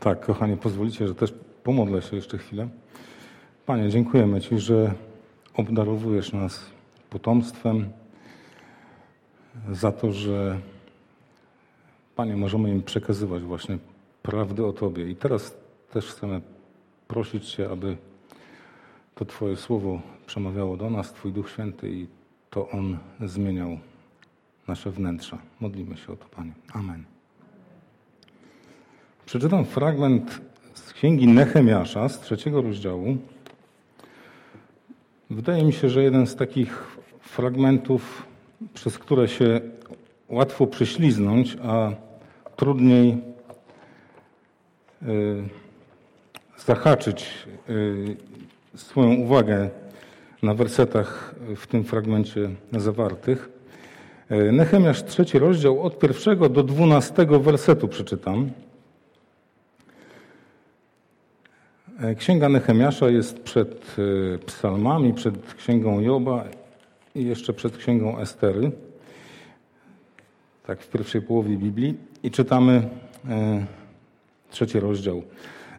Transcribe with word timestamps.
Tak, 0.00 0.26
kochani, 0.26 0.56
pozwolicie, 0.56 1.08
że 1.08 1.14
też 1.14 1.34
pomodlę 1.62 2.02
się 2.02 2.16
jeszcze 2.16 2.38
chwilę. 2.38 2.68
Panie, 3.66 3.88
dziękujemy 3.88 4.40
Ci, 4.40 4.58
że 4.58 4.94
obdarowujesz 5.54 6.32
nas 6.32 6.70
potomstwem, 7.10 7.88
za 9.70 9.92
to, 9.92 10.12
że 10.12 10.58
Panie, 12.16 12.36
możemy 12.36 12.70
im 12.70 12.82
przekazywać 12.82 13.42
właśnie 13.42 13.78
prawdy 14.22 14.66
o 14.66 14.72
Tobie. 14.72 15.10
I 15.10 15.16
teraz 15.16 15.56
też 15.90 16.06
chcemy 16.06 16.40
prosić 17.08 17.50
Cię, 17.50 17.70
aby 17.70 17.96
to 19.14 19.24
Twoje 19.24 19.56
słowo 19.56 20.00
przemawiało 20.26 20.76
do 20.76 20.90
nas, 20.90 21.12
Twój 21.12 21.32
Duch 21.32 21.50
Święty 21.50 21.90
i 21.90 22.06
to 22.50 22.68
On 22.70 22.98
zmieniał 23.20 23.78
nasze 24.68 24.90
wnętrza. 24.90 25.38
Modlimy 25.60 25.96
się 25.96 26.12
o 26.12 26.16
to, 26.16 26.24
Panie. 26.24 26.52
Amen. 26.72 27.13
Przeczytam 29.26 29.64
fragment 29.64 30.40
z 30.74 30.92
księgi 30.92 31.28
Nehemiasza 31.28 32.08
z 32.08 32.20
trzeciego 32.20 32.62
rozdziału. 32.62 33.16
Wydaje 35.30 35.64
mi 35.64 35.72
się, 35.72 35.88
że 35.88 36.02
jeden 36.02 36.26
z 36.26 36.36
takich 36.36 36.96
fragmentów, 37.20 38.26
przez 38.74 38.98
które 38.98 39.28
się 39.28 39.60
łatwo 40.28 40.66
prześliznąć, 40.66 41.56
a 41.62 41.90
trudniej 42.56 43.18
y, 45.02 45.42
zahaczyć 46.66 47.46
y, 47.68 48.16
swoją 48.74 49.14
uwagę 49.14 49.70
na 50.42 50.54
wersetach 50.54 51.34
w 51.56 51.66
tym 51.66 51.84
fragmencie 51.84 52.50
zawartych. 52.72 53.48
Y, 54.30 54.52
Nehemiasz 54.52 55.04
trzeci 55.04 55.38
rozdział 55.38 55.82
od 55.82 55.98
pierwszego 55.98 56.48
do 56.48 56.62
dwunastego 56.62 57.40
wersetu 57.40 57.88
przeczytam. 57.88 58.50
E, 61.93 61.93
Księga 62.16 62.48
Nehemiasza 62.48 63.08
jest 63.08 63.40
przed 63.40 63.96
e, 64.34 64.38
psalmami, 64.38 65.14
przed 65.14 65.54
księgą 65.54 66.00
Joba 66.00 66.44
i 67.14 67.24
jeszcze 67.24 67.52
przed 67.52 67.76
księgą 67.76 68.18
Estery. 68.18 68.70
Tak 70.66 70.80
w 70.80 70.90
pierwszej 70.90 71.22
połowie 71.22 71.56
Biblii. 71.56 71.94
I 72.22 72.30
czytamy 72.30 72.88
e, 73.28 73.66
trzeci 74.50 74.80
rozdział. 74.80 75.22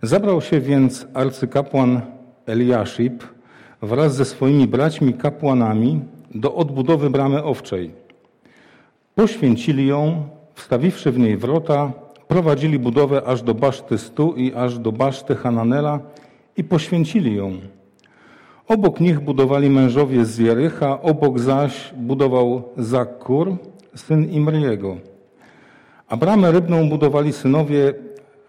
Zabrał 0.02 0.42
się 0.42 0.60
więc 0.60 1.08
arcykapłan 1.14 2.02
Eliaszib 2.46 3.24
wraz 3.82 4.16
ze 4.16 4.26
swoimi 4.26 4.68
braćmi 4.68 5.14
kapłanami 5.14 6.02
do 6.36 6.56
odbudowy 6.56 7.10
bramy 7.10 7.44
owczej. 7.44 7.92
Poświęcili 9.16 9.88
ją, 9.88 10.28
wstawiwszy 10.54 11.12
w 11.12 11.20
niej 11.20 11.38
wrota, 11.38 12.05
prowadzili 12.28 12.80
budowę 12.80 13.24
aż 13.26 13.42
do 13.42 13.54
baszty 13.54 13.98
Stu 13.98 14.34
i 14.34 14.54
aż 14.54 14.80
do 14.80 14.92
baszty 14.92 15.36
Hananela 15.36 16.00
i 16.58 16.64
poświęcili 16.64 17.36
ją. 17.36 17.52
Obok 18.68 19.00
nich 19.00 19.20
budowali 19.20 19.70
mężowie 19.70 20.26
z 20.26 20.38
Jericha, 20.38 21.02
obok 21.02 21.40
zaś 21.40 21.94
budował 21.98 22.64
Zakkur, 22.78 23.56
syn 23.96 24.32
Imriego. 24.32 24.98
A 26.10 26.18
bramę 26.18 26.52
rybną 26.52 26.90
budowali 26.90 27.34
synowie 27.34 27.94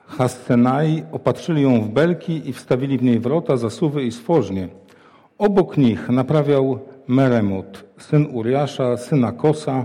Hassenai, 0.06 1.02
opatrzyli 1.12 1.62
ją 1.62 1.80
w 1.80 1.88
belki 1.88 2.48
i 2.48 2.52
wstawili 2.52 2.98
w 2.98 3.02
niej 3.02 3.18
wrota, 3.20 3.56
zasuwy 3.56 4.02
i 4.02 4.12
stworznie. 4.12 4.68
Obok 5.38 5.76
nich 5.76 6.08
naprawiał 6.08 6.78
Meremot, 7.08 7.84
syn 7.98 8.26
Uriasza, 8.32 8.96
syna 8.96 9.32
Kosa, 9.32 9.84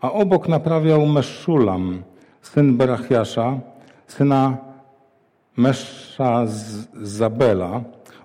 a 0.00 0.12
obok 0.12 0.48
naprawiał 0.48 1.06
Meszulam, 1.06 2.02
syn 2.44 2.76
Berachiasza, 2.76 3.58
syna 4.06 4.56
Mesza 5.56 6.46
Zabela. 7.02 7.82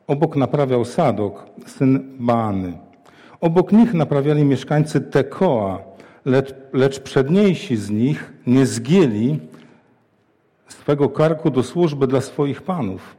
Obok 0.07 0.35
naprawiał 0.35 0.85
Sadok, 0.85 1.45
syn 1.65 1.99
Baany. 2.19 2.73
Obok 3.41 3.71
nich 3.71 3.93
naprawiali 3.93 4.43
mieszkańcy 4.43 5.01
Tekoa, 5.01 5.79
lecz, 6.25 6.53
lecz 6.73 6.99
przedniejsi 6.99 7.77
z 7.77 7.89
nich 7.89 8.33
nie 8.47 8.65
zgięli 8.65 9.39
swego 10.67 11.09
karku 11.09 11.49
do 11.49 11.63
służby 11.63 12.07
dla 12.07 12.21
swoich 12.21 12.61
panów. 12.61 13.15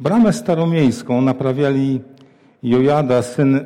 Bramę 0.00 0.32
staromiejską 0.32 1.20
naprawiali 1.20 2.00
Jojada, 2.62 3.22
syn 3.22 3.64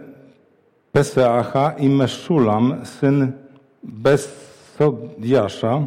Peseacha 0.92 1.74
i 1.78 1.88
Meszulam, 1.88 2.80
syn 2.84 3.32
Besodiasza. 3.82 5.86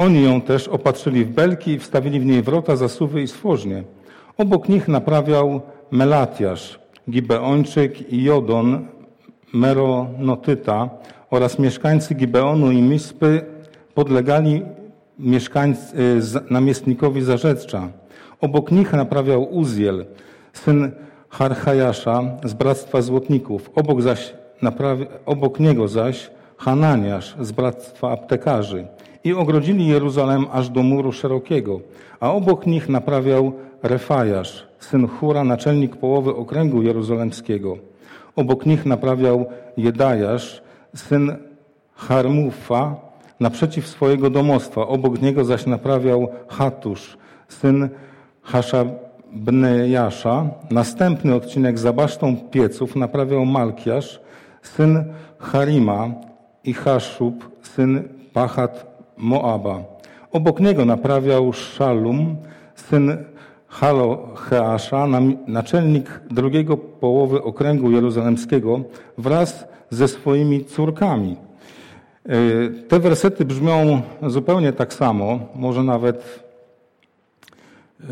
Oni 0.00 0.24
ją 0.24 0.40
też 0.40 0.68
opatrzyli 0.68 1.24
w 1.24 1.30
belki 1.30 1.70
i 1.70 1.78
wstawili 1.78 2.20
w 2.20 2.26
niej 2.26 2.42
wrota, 2.42 2.76
zasuwy 2.76 3.22
i 3.22 3.28
stworznie. 3.28 3.84
Obok 4.38 4.68
nich 4.68 4.88
naprawiał 4.88 5.60
Melatiasz, 5.90 6.80
Gibeończyk 7.10 8.12
i 8.12 8.22
Jodon, 8.22 8.86
Meronotyta 9.52 10.90
oraz 11.30 11.58
mieszkańcy 11.58 12.14
Gibeonu 12.14 12.70
i 12.70 12.82
Mispy 12.82 13.44
podlegali 13.94 14.62
y, 15.20 16.20
namiestnikowi 16.50 17.22
Zarzecza. 17.22 17.88
Obok 18.40 18.70
nich 18.70 18.92
naprawiał 18.92 19.54
Uziel, 19.54 20.06
syn 20.52 20.90
Harchajasza 21.28 22.22
z 22.44 22.52
Bractwa 22.52 23.02
Złotników. 23.02 23.70
Obok, 23.74 24.02
zaś, 24.02 24.34
obok 25.26 25.60
niego 25.60 25.88
zaś 25.88 26.30
Hananiasz 26.56 27.36
z 27.40 27.52
Bractwa 27.52 28.10
Aptekarzy 28.10 28.86
i 29.24 29.34
ogrodzili 29.34 29.86
Jeruzalem 29.86 30.46
aż 30.52 30.68
do 30.68 30.82
muru 30.82 31.12
szerokiego, 31.12 31.80
a 32.20 32.32
obok 32.32 32.66
nich 32.66 32.88
naprawiał 32.88 33.52
Refajasz, 33.82 34.66
syn 34.78 35.06
Hura, 35.06 35.44
naczelnik 35.44 35.96
połowy 35.96 36.34
okręgu 36.34 36.82
jeruzalemskiego. 36.82 37.76
Obok 38.36 38.66
nich 38.66 38.86
naprawiał 38.86 39.46
Jedajasz, 39.76 40.62
syn 40.94 41.36
Harmufa, 41.94 42.96
naprzeciw 43.40 43.86
swojego 43.86 44.30
domostwa. 44.30 44.86
Obok 44.86 45.22
niego 45.22 45.44
zaś 45.44 45.66
naprawiał 45.66 46.28
Hatusz, 46.48 47.18
syn 47.48 47.88
Hashabnejasza. 48.42 50.50
Następny 50.70 51.34
odcinek 51.34 51.78
za 51.78 51.92
basztą 51.92 52.36
pieców 52.36 52.96
naprawiał 52.96 53.46
Malkiasz, 53.46 54.20
syn 54.62 55.04
Harima 55.38 56.10
i 56.64 56.72
Haszub, 56.72 57.50
syn 57.62 58.08
Pachat 58.32 58.89
Moaba. 59.20 59.82
Obok 60.32 60.60
niego 60.60 60.84
naprawiał 60.84 61.52
Szalum, 61.52 62.36
syn 62.74 63.16
Halocheasza, 63.68 65.06
naczelnik 65.46 66.20
drugiego 66.30 66.76
połowy 66.76 67.42
okręgu 67.42 67.90
jeruzalemskiego 67.90 68.80
wraz 69.18 69.64
ze 69.90 70.08
swoimi 70.08 70.64
córkami. 70.64 71.36
E, 72.26 72.36
te 72.88 73.00
wersety 73.00 73.44
brzmią 73.44 74.02
zupełnie 74.26 74.72
tak 74.72 74.94
samo, 74.94 75.38
może 75.54 75.84
nawet 75.84 76.44
e, 78.00 78.06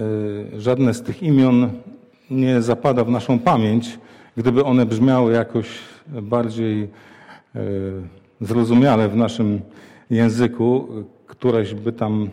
żadne 0.61 0.95
z 0.95 1.03
tych 1.03 1.23
imion 1.23 1.71
nie 2.31 2.63
zapada 2.63 3.05
w 3.05 3.11
naszą 3.11 3.39
pamięć, 3.39 3.99
gdyby 4.37 4.65
one 4.65 4.87
brzmiały 4.87 5.33
jakoś 5.33 5.69
bardziej 6.09 6.83
e, 6.83 7.61
zrozumiale 8.41 9.09
w 9.09 9.17
naszym 9.17 9.61
języku, 10.11 10.89
któreś 11.27 11.75
by 11.75 11.93
tam 11.93 12.31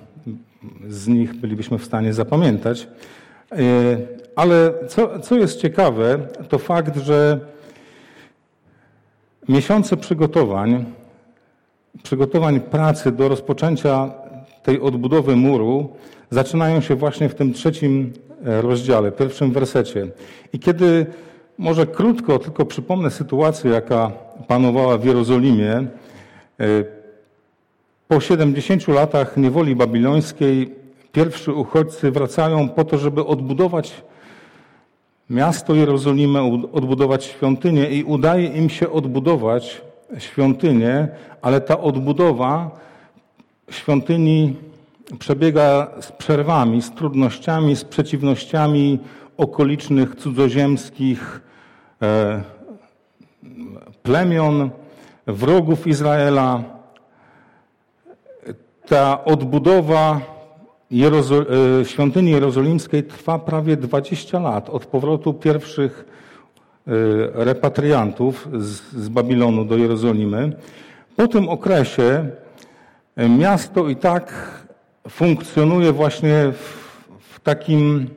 z 0.88 1.08
nich 1.08 1.34
bylibyśmy 1.34 1.78
w 1.78 1.86
stanie 1.86 2.14
zapamiętać. 2.14 2.88
E, 3.52 3.58
ale 4.36 4.74
co, 4.88 5.20
co 5.20 5.36
jest 5.36 5.62
ciekawe, 5.62 6.20
to 6.50 6.58
fakt, 6.58 6.98
że 6.98 7.40
miesiące 9.50 9.98
przygotowań, 9.98 10.86
przygotowań 12.04 12.60
pracy 12.60 13.12
do 13.12 13.30
rozpoczęcia 13.30 14.12
tej 14.64 14.82
odbudowy 14.82 15.36
muru 15.36 15.90
zaczynają 16.30 16.82
się 16.82 16.96
właśnie 16.96 17.30
w 17.30 17.36
tym 17.36 17.54
trzecim 17.54 18.14
e, 18.46 18.62
rozdziale, 18.62 19.12
pierwszym 19.12 19.52
wersecie. 19.52 20.08
I 20.54 20.60
kiedy 20.60 21.06
może 21.58 21.88
krótko 21.88 22.40
tylko 22.40 22.66
przypomnę 22.66 23.12
sytuację, 23.12 23.72
jaka 23.72 24.12
panowała 24.48 24.98
w 24.98 25.06
Jerozolimie, 25.06 25.74
e, 25.74 25.86
po 28.08 28.20
70 28.20 28.88
latach 28.88 29.38
niewoli 29.38 29.76
babilońskiej 29.76 30.76
pierwszy 31.12 31.54
uchodźcy 31.54 32.12
wracają 32.12 32.70
po 32.70 32.84
to, 32.84 32.98
żeby 32.98 33.26
odbudować 33.26 34.04
miasto 35.30 35.76
Jerozolimę, 35.76 36.68
odbudować 36.74 37.24
świątynię 37.24 37.90
i 37.90 38.04
udaje 38.04 38.48
im 38.48 38.70
się 38.70 38.92
odbudować 38.92 39.82
świątynię, 40.18 41.08
ale 41.42 41.62
ta 41.62 41.80
odbudowa 41.80 42.72
świątyni 43.70 44.56
przebiega 45.20 45.88
z 46.02 46.12
przerwami, 46.12 46.82
z 46.82 46.92
trudnościami, 46.92 47.76
z 47.76 47.84
przeciwnościami 47.84 49.00
okolicznych 49.38 50.16
cudzoziemskich 50.16 51.42
e, 52.02 52.44
plemion, 54.04 54.70
wrogów 55.28 55.88
Izraela. 55.88 56.75
Ta 58.88 59.26
odbudowa 59.26 60.22
Jerozo 60.92 61.46
świątyni 61.84 62.32
jerozolimskiej 62.32 63.04
trwa 63.04 63.40
prawie 63.40 63.78
20 63.78 64.40
lat 64.40 64.70
od 64.70 64.86
powrotu 64.86 65.34
pierwszych 65.34 66.06
repatriantów 67.34 68.48
z, 68.54 68.82
z 68.94 69.10
Babilonu 69.10 69.66
do 69.66 69.78
Jerozolimy. 69.78 70.56
Po 71.16 71.28
tym 71.28 71.50
okresie 71.50 72.26
miasto 73.18 73.90
i 73.90 73.96
tak 73.96 74.34
funkcjonuje 75.10 75.92
właśnie 75.92 76.52
w, 76.52 76.88
w 77.20 77.40
takim 77.40 78.10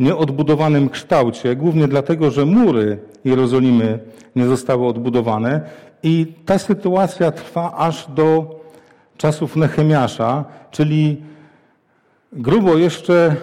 nieodbudowanym 0.00 0.88
kształcie, 0.88 1.56
głównie 1.56 1.88
dlatego, 1.88 2.30
że 2.30 2.46
mury 2.46 2.98
Jerozolimy 3.24 3.98
nie 4.36 4.46
zostały 4.46 4.86
odbudowane 4.86 5.60
i 6.02 6.26
ta 6.46 6.58
sytuacja 6.58 7.30
trwa 7.30 7.76
aż 7.76 8.06
do 8.10 8.59
czasów 9.20 9.56
Nehemiasza, 9.56 10.44
czyli 10.70 11.22
grubo 12.32 12.76
jeszcze 12.76 13.36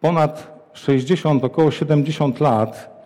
ponad 0.00 0.60
60, 0.72 1.44
około 1.44 1.70
70 1.70 2.40
lat 2.40 2.96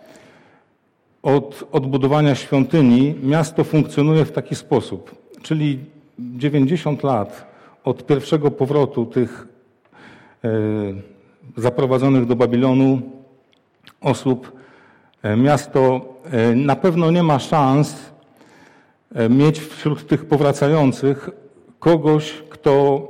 od 1.22 1.68
odbudowania 1.72 2.34
świątyni 2.34 3.14
miasto 3.22 3.64
funkcjonuje 3.64 4.24
w 4.24 4.32
taki 4.32 4.54
sposób. 4.54 5.14
Czyli 5.42 5.78
90 6.18 7.02
lat 7.02 7.46
od 7.84 8.06
pierwszego 8.06 8.50
powrotu 8.50 9.06
tych 9.06 9.48
e, 10.44 10.48
zaprowadzonych 11.56 12.26
do 12.26 12.36
Babilonu 12.36 13.02
osób, 14.00 14.52
e, 15.22 15.36
miasto 15.36 16.00
e, 16.24 16.54
na 16.54 16.76
pewno 16.76 17.10
nie 17.10 17.22
ma 17.22 17.38
szans 17.38 18.09
mieć 19.30 19.60
wśród 19.60 20.06
tych 20.06 20.24
powracających 20.24 21.30
kogoś, 21.78 22.42
kto 22.50 23.02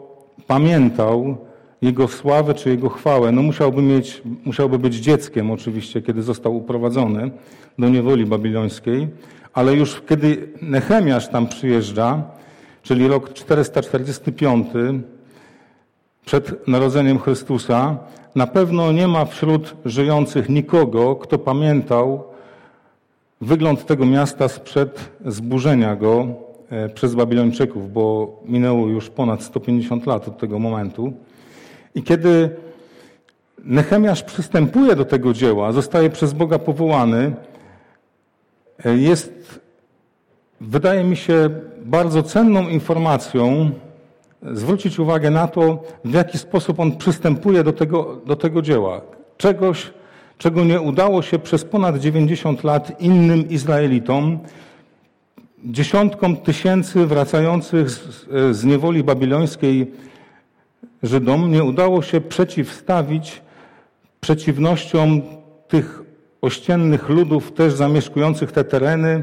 pamiętał 0.47 1.37
jego 1.83 2.09
sławę 2.09 2.55
czy 2.55 2.71
jego 2.71 2.89
chwałę. 2.89 3.33
No 3.33 3.43
musiałby, 3.43 3.83
mieć, 3.83 4.23
musiałby 4.45 4.79
być 4.79 4.95
dzieckiem 4.95 5.51
oczywiście, 5.51 6.03
kiedy 6.03 6.23
został 6.23 6.57
uprowadzony 6.57 7.31
do 7.79 7.89
niewoli 7.89 8.27
babilońskiej, 8.27 9.09
ale 9.53 9.75
już 9.75 10.03
kiedy 10.09 10.49
Nehemiasz 10.63 11.29
tam 11.29 11.47
przyjeżdża, 11.47 12.23
czyli 12.83 13.09
rok 13.09 13.33
445 13.33 14.67
przed 16.25 16.69
narodzeniem 16.69 17.19
Chrystusa, 17.19 17.99
na 18.35 18.47
pewno 18.47 18.93
nie 18.93 19.09
ma 19.09 19.25
wśród 19.25 19.75
żyjących 19.85 20.49
nikogo, 20.49 21.17
kto 21.17 21.39
pamiętał 21.39 22.30
wygląd 23.41 23.87
tego 23.87 24.07
miasta 24.07 24.49
sprzed 24.49 25.11
zburzenia 25.27 25.97
go 25.97 26.27
e, 26.71 26.89
przez 26.89 27.15
Babilończyków, 27.15 27.93
bo 27.93 28.37
minęło 28.45 28.89
już 28.89 29.11
ponad 29.11 29.43
150 29.43 30.07
lat 30.07 30.29
od 30.29 30.39
tego 30.39 30.59
momentu. 30.59 31.13
I 31.95 32.03
kiedy 32.03 32.51
Nehemiasz 33.65 34.23
przystępuje 34.23 34.97
do 34.97 35.05
tego 35.05 35.33
dzieła, 35.33 35.73
zostaje 35.73 36.11
przez 36.11 36.33
Boga 36.33 36.59
powołany, 36.59 37.33
e, 38.85 38.97
jest, 38.97 39.61
wydaje 40.61 41.05
mi 41.05 41.17
się, 41.17 41.51
bardzo 41.85 42.23
cenną 42.23 42.69
informacją 42.69 43.71
zwrócić 44.43 44.99
uwagę 44.99 45.31
na 45.31 45.49
to, 45.49 45.83
w 46.05 46.15
jaki 46.15 46.39
sposób 46.39 46.81
on 46.81 46.97
przystępuje 46.97 47.65
do 47.65 47.73
tego, 47.73 48.21
do 48.27 48.37
tego 48.37 48.63
dzieła. 48.63 49.01
Czegoś, 49.37 49.93
czego 50.41 50.65
nie 50.65 50.81
udało 50.81 51.23
się 51.23 51.39
przez 51.39 51.65
ponad 51.65 51.99
90 51.99 52.65
lat 52.65 53.01
innym 53.01 53.49
Izraelitom, 53.49 54.39
dziesiątkom 55.65 56.37
tysięcy 56.37 57.07
wracających 57.07 57.91
z, 57.91 58.27
z 58.51 58.65
niewoli 58.65 59.05
babilońskiej 59.05 59.93
Żydom 61.03 61.51
nie 61.51 61.65
udało 61.65 62.03
się 62.03 62.21
przeciwstawić 62.21 63.43
przeciwnościom 64.21 65.23
tych 65.69 66.03
ościennych 66.43 67.09
ludów 67.09 67.53
też 67.53 67.73
zamieszkujących 67.73 68.53
te 68.53 68.65
tereny, 68.65 69.23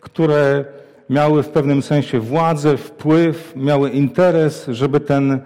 które 0.00 0.64
miały 1.10 1.42
w 1.42 1.48
pewnym 1.48 1.82
sensie 1.82 2.20
władzę, 2.20 2.76
wpływ, 2.76 3.52
miały 3.56 3.90
interes, 3.90 4.66
żeby 4.68 5.00
ten, 5.00 5.32
e, 5.32 5.40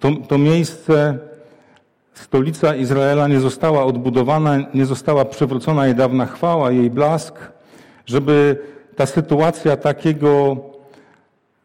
to, 0.00 0.10
to 0.28 0.38
miejsce, 0.38 1.18
stolica 2.22 2.74
Izraela 2.74 3.28
nie 3.28 3.40
została 3.40 3.84
odbudowana, 3.84 4.58
nie 4.74 4.86
została 4.86 5.24
przywrócona 5.24 5.86
jej 5.86 5.94
dawna 5.94 6.26
chwała, 6.26 6.70
jej 6.70 6.90
blask, 6.90 7.34
żeby 8.06 8.58
ta 8.96 9.06
sytuacja 9.06 9.76
takiego 9.76 10.56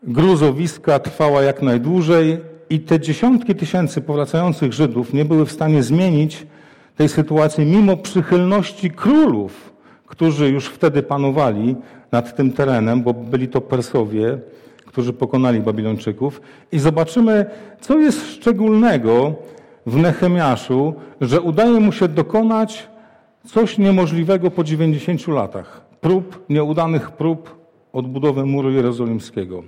gruzowiska 0.03 0.99
trwała 0.99 1.41
jak 1.41 1.61
najdłużej 1.61 2.37
i 2.69 2.79
te 2.79 2.99
dziesiątki 2.99 3.55
tysięcy 3.55 4.01
powracających 4.01 4.73
Żydów 4.73 5.13
nie 5.13 5.25
były 5.25 5.45
w 5.45 5.51
stanie 5.51 5.83
zmienić 5.83 6.47
tej 6.95 7.09
sytuacji 7.09 7.65
mimo 7.65 7.97
przychylności 7.97 8.91
królów, 8.91 9.73
którzy 10.05 10.49
już 10.49 10.67
wtedy 10.67 11.03
panowali 11.03 11.75
nad 12.11 12.35
tym 12.35 12.51
terenem, 12.51 13.03
bo 13.03 13.13
byli 13.13 13.47
to 13.47 13.61
Persowie, 13.61 14.37
którzy 14.85 15.13
pokonali 15.13 15.59
Babilończyków. 15.59 16.41
I 16.71 16.79
zobaczymy, 16.79 17.45
co 17.81 17.99
jest 17.99 18.27
szczególnego 18.31 19.35
w 19.87 19.97
Nehemiaszu, 19.97 20.93
że 21.21 21.41
udaje 21.41 21.79
mu 21.79 21.91
się 21.91 22.07
dokonać 22.07 22.87
coś 23.45 23.77
niemożliwego 23.77 24.51
po 24.51 24.63
90 24.63 25.27
latach. 25.27 25.81
Prób, 26.01 26.45
nieudanych 26.49 27.11
prób 27.11 27.57
odbudowy 27.93 28.45
muru 28.45 28.71
jerozolimskiego. 28.71 29.63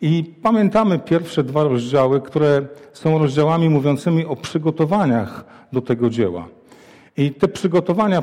I 0.00 0.24
pamiętamy 0.42 0.98
pierwsze 0.98 1.44
dwa 1.44 1.64
rozdziały, 1.64 2.20
które 2.20 2.66
są 2.92 3.18
rozdziałami 3.18 3.68
mówiącymi 3.68 4.26
o 4.26 4.36
przygotowaniach 4.36 5.44
do 5.72 5.80
tego 5.80 6.10
dzieła. 6.10 6.48
I 7.16 7.30
te 7.30 7.48
przygotowania 7.48 8.22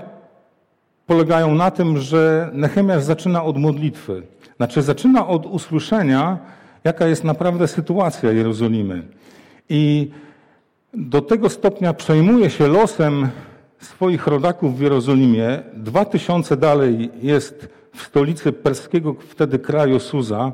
polegają 1.08 1.56
na 1.56 1.72
tym, 1.72 1.98
że 1.98 2.50
Nehemiasz 2.54 3.04
zaczyna 3.04 3.44
od 3.44 3.58
modlitwy. 3.58 4.24
Znaczy 4.58 4.82
zaczyna 4.82 5.28
od 5.28 5.46
usłyszenia, 5.46 6.38
jaka 6.84 7.08
jest 7.08 7.24
naprawdę 7.24 7.68
sytuacja 7.68 8.32
Jerozolimy. 8.32 9.04
I 9.70 10.12
do 10.94 11.22
tego 11.22 11.50
stopnia 11.50 11.94
przejmuje 11.94 12.50
się 12.50 12.68
losem 12.68 13.30
swoich 13.80 14.28
rodaków 14.28 14.78
w 14.78 14.82
Jerozolimie. 14.82 15.60
Dwa 15.74 16.06
tysiące 16.06 16.58
dalej 16.58 17.10
jest 17.22 17.70
w 17.96 18.02
stolicy 18.02 18.52
perskiego 18.52 19.16
wtedy 19.30 19.60
kraju 19.60 20.00
Suza. 20.00 20.52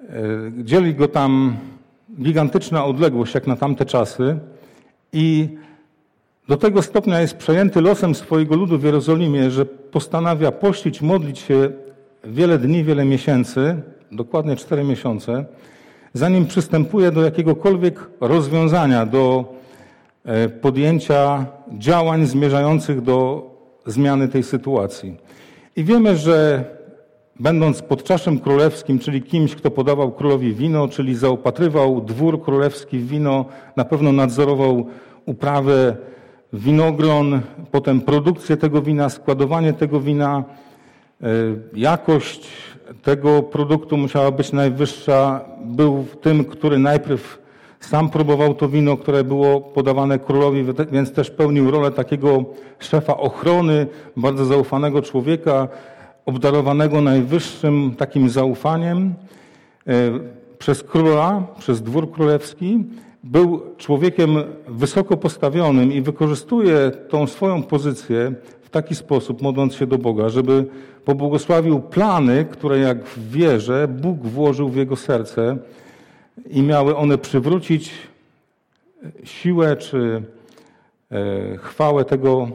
E, 0.00 0.08
dzieli 0.58 0.94
go 0.94 1.08
tam 1.08 1.56
gigantyczna 2.20 2.84
odległość, 2.84 3.34
jak 3.34 3.46
na 3.46 3.56
tamte 3.56 3.84
czasy. 3.86 4.38
I 5.12 5.48
do 6.48 6.56
tego 6.56 6.82
stopnia 6.82 7.20
jest 7.20 7.36
przejęty 7.36 7.80
losem 7.80 8.14
swojego 8.14 8.56
ludu 8.56 8.78
w 8.78 8.84
Jerozolimie, 8.84 9.50
że 9.50 9.66
postanawia 9.66 10.52
pościć, 10.52 11.02
modlić 11.02 11.38
się 11.38 11.70
wiele 12.24 12.58
dni, 12.58 12.84
wiele 12.84 13.04
miesięcy, 13.04 13.82
dokładnie 14.12 14.56
cztery 14.56 14.84
miesiące, 14.84 15.44
zanim 16.16 16.46
przystępuje 16.46 17.10
do 17.10 17.22
jakiegokolwiek 17.22 18.10
rozwiązania, 18.20 19.06
do 19.06 19.54
e, 20.24 20.48
podjęcia 20.48 21.46
działań 21.78 22.26
zmierzających 22.26 23.00
do 23.00 23.50
zmiany 23.86 24.28
tej 24.28 24.42
sytuacji. 24.42 25.16
I 25.76 25.84
wiemy, 25.84 26.16
że 26.16 26.64
będąc 27.40 27.82
pod 27.82 28.04
czaszem 28.04 28.38
królewskim, 28.38 28.98
czyli 28.98 29.22
kimś, 29.22 29.54
kto 29.54 29.70
podawał 29.70 30.12
królowi 30.12 30.54
wino, 30.54 30.88
czyli 30.88 31.14
zaopatrywał 31.14 32.00
dwór 32.00 32.42
królewski 32.42 32.98
w 32.98 33.08
wino, 33.08 33.44
na 33.76 33.84
pewno 33.84 34.12
nadzorował 34.12 34.86
uprawę 35.26 35.96
winogron, 36.52 37.40
potem 37.70 38.00
produkcję 38.00 38.56
tego 38.56 38.82
wina, 38.82 39.08
składowanie 39.08 39.72
tego 39.72 40.00
wina, 40.00 40.44
e, 41.22 41.26
jakość 41.74 42.48
tego 43.02 43.42
produktu 43.42 43.96
musiała 43.96 44.30
być 44.30 44.52
najwyższa. 44.52 45.40
Był 45.64 46.06
tym, 46.20 46.44
który 46.44 46.78
najpierw 46.78 47.46
sam 47.80 48.10
próbował 48.10 48.54
to 48.54 48.68
wino, 48.68 48.96
które 48.96 49.24
było 49.24 49.60
podawane 49.60 50.18
królowi, 50.18 50.64
więc 50.92 51.12
też 51.12 51.30
pełnił 51.30 51.70
rolę 51.70 51.90
takiego 51.90 52.44
szefa 52.78 53.16
ochrony, 53.16 53.86
bardzo 54.16 54.44
zaufanego 54.44 55.02
człowieka, 55.02 55.68
obdarowanego 56.26 57.00
najwyższym 57.00 57.94
takim 57.98 58.30
zaufaniem 58.30 59.14
e, 59.86 59.92
przez 60.58 60.82
króla, 60.82 61.42
przez 61.58 61.82
dwór 61.82 62.12
królewski 62.12 62.84
był 63.24 63.62
człowiekiem 63.76 64.36
wysoko 64.68 65.16
postawionym 65.16 65.92
i 65.92 66.00
wykorzystuje 66.00 66.90
tą 67.08 67.26
swoją 67.26 67.62
pozycję 67.62 68.32
w 68.66 68.70
taki 68.70 68.94
sposób, 68.94 69.42
modląc 69.42 69.74
się 69.74 69.86
do 69.86 69.98
Boga, 69.98 70.28
żeby 70.28 70.66
pobłogosławił 71.04 71.80
plany, 71.80 72.44
które 72.50 72.78
jak 72.78 73.04
w 73.04 73.30
wierze 73.30 73.88
Bóg 73.88 74.26
włożył 74.26 74.68
w 74.68 74.76
jego 74.76 74.96
serce 74.96 75.56
i 76.50 76.62
miały 76.62 76.96
one 76.96 77.18
przywrócić 77.18 77.92
siłę 79.24 79.76
czy 79.76 80.22
e, 81.10 81.56
chwałę 81.56 82.04
tego 82.04 82.48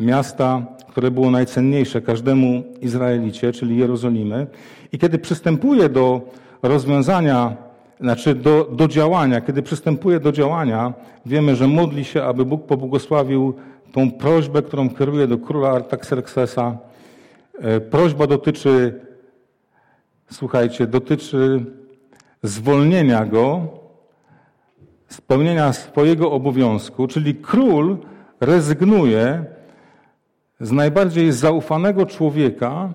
miasta, 0.00 0.66
które 0.88 1.10
było 1.10 1.30
najcenniejsze 1.30 2.00
każdemu 2.00 2.62
Izraelicie, 2.80 3.52
czyli 3.52 3.76
Jerozolimy. 3.76 4.46
I 4.92 4.98
kiedy 4.98 5.18
przystępuje 5.18 5.88
do 5.88 6.20
rozwiązania, 6.62 7.56
znaczy 8.00 8.34
do, 8.34 8.64
do 8.64 8.88
działania, 8.88 9.40
kiedy 9.40 9.62
przystępuje 9.62 10.20
do 10.20 10.32
działania, 10.32 10.92
wiemy, 11.26 11.56
że 11.56 11.68
modli 11.68 12.04
się, 12.04 12.24
aby 12.24 12.44
Bóg 12.44 12.66
pobłogosławił 12.66 13.54
tą 13.92 14.10
prośbę, 14.10 14.62
którą 14.62 14.90
kieruje 14.90 15.26
do 15.26 15.38
króla 15.38 15.70
Artaxerxesa. 15.70 16.78
E, 17.58 17.80
prośba 17.80 18.26
dotyczy, 18.26 19.00
słuchajcie, 20.30 20.86
dotyczy 20.86 21.64
zwolnienia 22.42 23.26
go, 23.26 23.68
spełnienia 25.08 25.72
swojego 25.72 26.32
obowiązku, 26.32 27.06
czyli 27.06 27.34
król 27.34 27.98
rezygnuje 28.40 29.44
z 30.60 30.72
najbardziej 30.72 31.32
zaufanego 31.32 32.06
człowieka, 32.06 32.94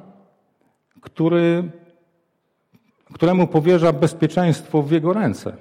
który, 1.02 1.72
któremu 3.14 3.48
powierza 3.48 3.94
bezpieczeństwo 3.94 4.82
w 4.82 4.92
jego 4.92 5.14
ręce. 5.14 5.54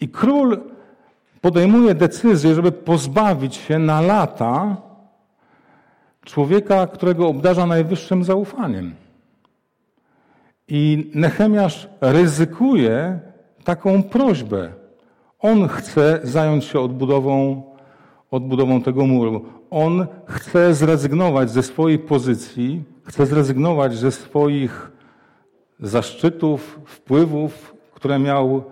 I 0.00 0.08
król 0.08 0.60
podejmuje 1.42 1.94
decyzję, 1.94 2.54
żeby 2.54 2.72
pozbawić 2.72 3.54
się 3.54 3.78
na 3.78 4.00
lata 4.00 4.76
człowieka, 6.24 6.86
którego 6.86 7.28
obdarza 7.28 7.66
najwyższym 7.66 8.24
zaufaniem. 8.24 8.94
I 10.68 11.10
Nechemiasz 11.14 11.88
ryzykuje 12.00 13.20
taką 13.64 14.02
prośbę. 14.02 14.72
On 15.38 15.68
chce 15.68 16.20
zająć 16.22 16.64
się 16.64 16.80
odbudową, 16.80 17.62
odbudową 18.30 18.82
tego 18.82 19.06
muru. 19.06 19.44
On 19.70 20.06
chce 20.26 20.74
zrezygnować 20.74 21.50
ze 21.50 21.62
swojej 21.62 21.98
pozycji, 21.98 22.82
chce 23.04 23.26
zrezygnować 23.26 23.96
ze 23.96 24.10
swoich 24.10 24.90
zaszczytów, 25.80 26.80
wpływów, 26.86 27.74
które 27.94 28.18
miał 28.18 28.64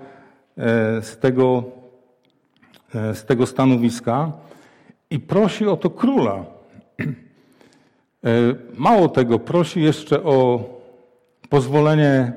e, 0.57 1.03
z 1.03 1.19
tego, 1.19 1.80
z 2.95 3.25
tego 3.25 3.47
stanowiska 3.47 4.33
i 5.11 5.19
prosi 5.19 5.67
o 5.67 5.77
to 5.77 5.91
króla. 5.91 6.45
E, 8.25 8.31
mało 8.75 9.09
tego, 9.09 9.39
prosi 9.39 9.83
jeszcze 9.83 10.23
o 10.23 10.65
pozwolenie 11.49 12.33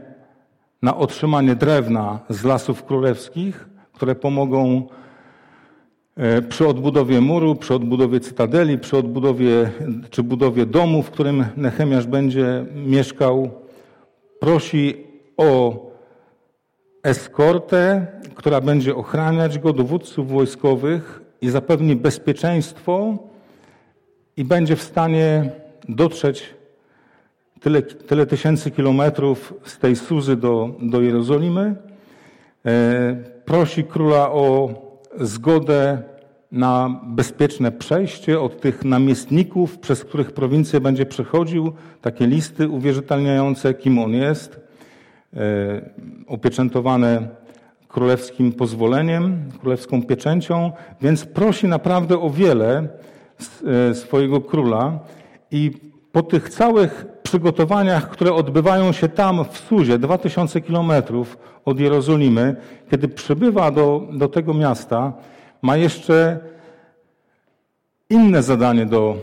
na 0.81 0.98
otrzymanie 0.98 1.55
drewna 1.55 2.19
z 2.29 2.43
lasów 2.43 2.83
królewskich, 2.83 3.69
które 3.93 4.15
pomogą 4.15 4.88
e, 6.17 6.41
przy 6.41 6.67
odbudowie 6.67 7.22
muru, 7.22 7.55
przy 7.55 7.74
odbudowie 7.74 8.19
cytadeli, 8.19 8.77
przy 8.77 8.98
odbudowie 8.98 9.72
czy 10.10 10.24
budowie 10.24 10.65
domu, 10.65 11.03
w 11.03 11.12
którym 11.12 11.45
Nechemiasz 11.57 12.07
będzie 12.07 12.65
mieszkał. 12.75 13.50
Prosi 14.39 15.07
o 15.38 15.92
eskortę, 17.03 18.07
która 18.36 18.62
będzie 18.62 18.95
ochraniać 18.95 19.60
go, 19.60 19.74
dowódców 19.74 20.31
wojskowych 20.31 21.22
i 21.41 21.50
zapewni 21.50 21.95
bezpieczeństwo 21.95 23.17
i 24.38 24.43
będzie 24.45 24.75
w 24.75 24.83
stanie 24.83 25.51
dotrzeć 25.89 26.53
tyle, 27.60 27.81
tyle 27.81 28.25
tysięcy 28.25 28.72
kilometrów 28.72 29.53
z 29.65 29.77
tej 29.77 29.95
Suzy 29.95 30.36
do, 30.36 30.69
do 30.81 31.01
Jerozolimy. 31.01 31.75
E, 32.65 33.15
prosi 33.45 33.83
króla 33.83 34.31
o 34.31 34.69
zgodę 35.19 36.01
na 36.51 37.01
bezpieczne 37.03 37.72
przejście 37.72 38.39
od 38.39 38.62
tych 38.62 38.86
namiestników, 38.86 39.79
przez 39.79 40.03
których 40.03 40.31
prowincję 40.31 40.81
będzie 40.81 41.05
przechodził, 41.05 41.74
takie 42.01 42.27
listy 42.27 42.69
uwierzytelniające, 42.69 43.74
kim 43.74 44.00
on 44.00 44.13
jest, 44.13 44.62
opieczętowane 46.27 47.27
królewskim 47.87 48.51
pozwoleniem, 48.51 49.49
królewską 49.59 50.03
pieczęcią, 50.03 50.71
więc 51.01 51.25
prosi 51.25 51.67
naprawdę 51.67 52.19
o 52.19 52.29
wiele 52.29 52.87
e, 53.89 53.95
swojego 53.95 54.41
króla 54.41 54.99
i 55.51 55.71
po 56.11 56.23
tych 56.23 56.49
całych 56.49 57.05
przygotowaniach, 57.23 58.09
które 58.09 58.33
odbywają 58.33 58.91
się 58.91 59.09
tam 59.09 59.45
w 59.45 59.57
Suzie, 59.57 59.97
2000 59.99 60.61
kilometrów 60.61 61.37
od 61.65 61.79
Jerozolimy, 61.79 62.55
kiedy 62.91 63.07
przybywa 63.07 63.71
do, 63.71 64.07
do 64.11 64.27
tego 64.27 64.53
miasta, 64.53 65.13
ma 65.61 65.77
jeszcze 65.77 66.39
inne 68.09 68.43
zadanie 68.43 68.85
do, 68.85 69.17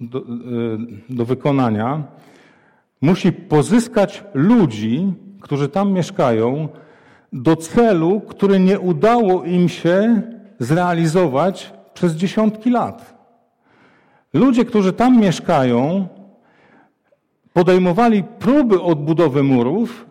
do, 0.00 0.22
do 1.08 1.24
wykonania. 1.24 2.02
Musi 3.00 3.32
pozyskać 3.32 4.24
ludzi, 4.34 5.12
którzy 5.40 5.68
tam 5.68 5.92
mieszkają, 5.92 6.68
do 7.32 7.56
celu, 7.56 8.20
który 8.20 8.60
nie 8.60 8.80
udało 8.80 9.44
im 9.44 9.68
się 9.68 10.22
zrealizować 10.58 11.72
przez 11.94 12.12
dziesiątki 12.12 12.70
lat. 12.70 13.14
Ludzie, 14.34 14.64
którzy 14.64 14.92
tam 14.92 15.20
mieszkają, 15.20 16.08
podejmowali 17.52 18.24
próby 18.38 18.82
odbudowy 18.82 19.42
murów 19.42 20.06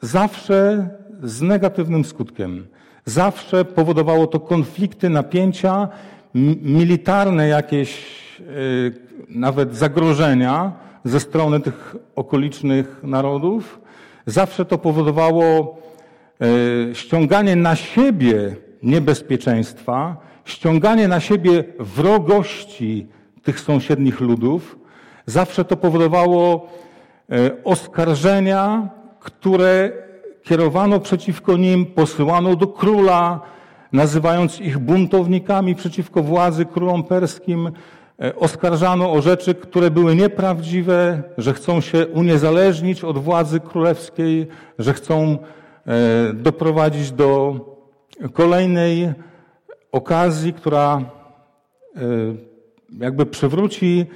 zawsze 0.00 0.88
z 1.22 1.42
negatywnym 1.42 2.04
skutkiem. 2.04 2.66
Zawsze 3.04 3.64
powodowało 3.64 4.26
to 4.26 4.40
konflikty, 4.40 5.10
napięcia, 5.10 5.88
militarne 6.62 7.48
jakieś 7.48 8.04
y, 8.40 8.92
nawet 9.28 9.76
zagrożenia 9.76 10.72
ze 11.06 11.20
strony 11.20 11.60
tych 11.60 11.96
okolicznych 12.16 13.00
narodów. 13.02 13.80
Zawsze 14.26 14.64
to 14.64 14.78
powodowało 14.78 15.78
y, 16.90 16.94
ściąganie 16.94 17.56
na 17.56 17.76
siebie 17.76 18.56
niebezpieczeństwa, 18.82 20.16
ściąganie 20.44 21.08
na 21.08 21.20
siebie 21.20 21.64
wrogości 21.78 23.06
tych 23.42 23.60
sąsiednich 23.60 24.20
ludów. 24.20 24.78
Zawsze 25.26 25.64
to 25.64 25.76
powodowało 25.76 26.68
e, 27.30 27.64
oskarżenia, 27.64 28.88
które 29.20 29.92
kierowano 30.42 31.00
przeciwko 31.00 31.56
nim, 31.56 31.86
posyłano 31.86 32.56
do 32.56 32.66
króla, 32.66 33.40
nazywając 33.92 34.60
ich 34.60 34.78
buntownikami 34.78 35.74
przeciwko 35.74 36.22
władzy 36.22 36.64
królom 36.64 37.04
perskim. 37.04 37.70
E, 38.22 38.36
oskarżano 38.36 39.12
o 39.12 39.22
rzeczy, 39.22 39.54
które 39.54 39.90
były 39.90 40.16
nieprawdziwe, 40.16 41.22
że 41.38 41.54
chcą 41.54 41.80
się 41.80 42.06
uniezależnić 42.06 43.04
od 43.04 43.18
władzy 43.18 43.60
królewskiej, 43.60 44.46
że 44.78 44.92
chcą 44.92 45.38
e, 45.86 46.32
doprowadzić 46.32 47.12
do 47.12 47.60
kolejnej 48.32 49.12
okazji, 49.92 50.52
która 50.52 51.00
jakby 52.98 53.26
przywróci 53.26 54.06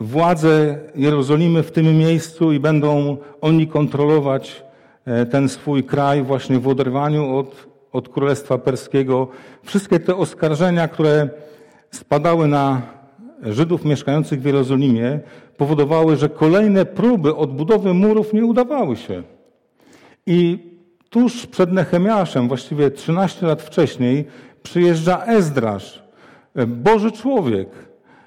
władzę 0.00 0.78
Jerozolimy 0.94 1.62
w 1.62 1.72
tym 1.72 1.98
miejscu 1.98 2.52
i 2.52 2.60
będą 2.60 3.16
oni 3.40 3.66
kontrolować 3.66 4.64
e, 5.04 5.26
ten 5.26 5.48
swój 5.48 5.84
kraj 5.84 6.22
właśnie 6.22 6.58
w 6.58 6.68
oderwaniu 6.68 7.36
od, 7.36 7.66
od 7.92 8.08
Królestwa 8.08 8.58
Perskiego. 8.58 9.28
Wszystkie 9.62 10.00
te 10.00 10.16
oskarżenia, 10.16 10.88
które 10.88 11.28
spadały 11.90 12.48
na 12.48 12.82
Żydów 13.42 13.84
mieszkających 13.84 14.42
w 14.42 14.44
Jerozolimie, 14.44 15.20
powodowały, 15.56 16.16
że 16.16 16.28
kolejne 16.28 16.84
próby 16.84 17.36
odbudowy 17.36 17.94
murów 17.94 18.32
nie 18.32 18.44
udawały 18.44 18.96
się. 18.96 19.22
I 20.26 20.58
tuż 21.10 21.46
przed 21.46 21.72
Nehemiaszem, 21.72 22.48
właściwie 22.48 22.90
13 22.90 23.46
lat 23.46 23.62
wcześniej, 23.62 24.24
przyjeżdża 24.62 25.24
Ezdrasz, 25.24 26.02
e, 26.54 26.66
Boży 26.66 27.12
człowiek, 27.12 27.68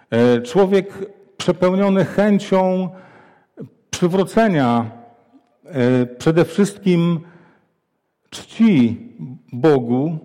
e, 0.10 0.42
człowiek 0.42 0.94
przepełniony 1.38 2.06
chęcią 2.06 2.90
przywrócenia. 3.90 4.92
E, 5.66 6.06
przede 6.06 6.46
wszystkim 6.46 7.20
czci 8.30 8.98
Bogu, 9.54 10.18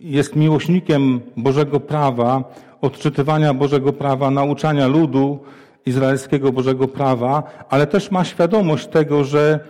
jest 0.00 0.36
miłośnikiem 0.36 1.20
Bożego 1.36 1.80
prawa, 1.80 2.44
odczytywania 2.80 3.54
Bożego 3.54 3.92
prawa, 3.92 4.30
nauczania 4.30 4.86
ludu 4.86 5.38
izraelskiego 5.86 6.52
Bożego 6.52 6.88
prawa, 6.88 7.42
ale 7.68 7.86
też 7.86 8.10
ma 8.10 8.24
świadomość 8.24 8.86
tego, 8.86 9.24
że 9.24 9.60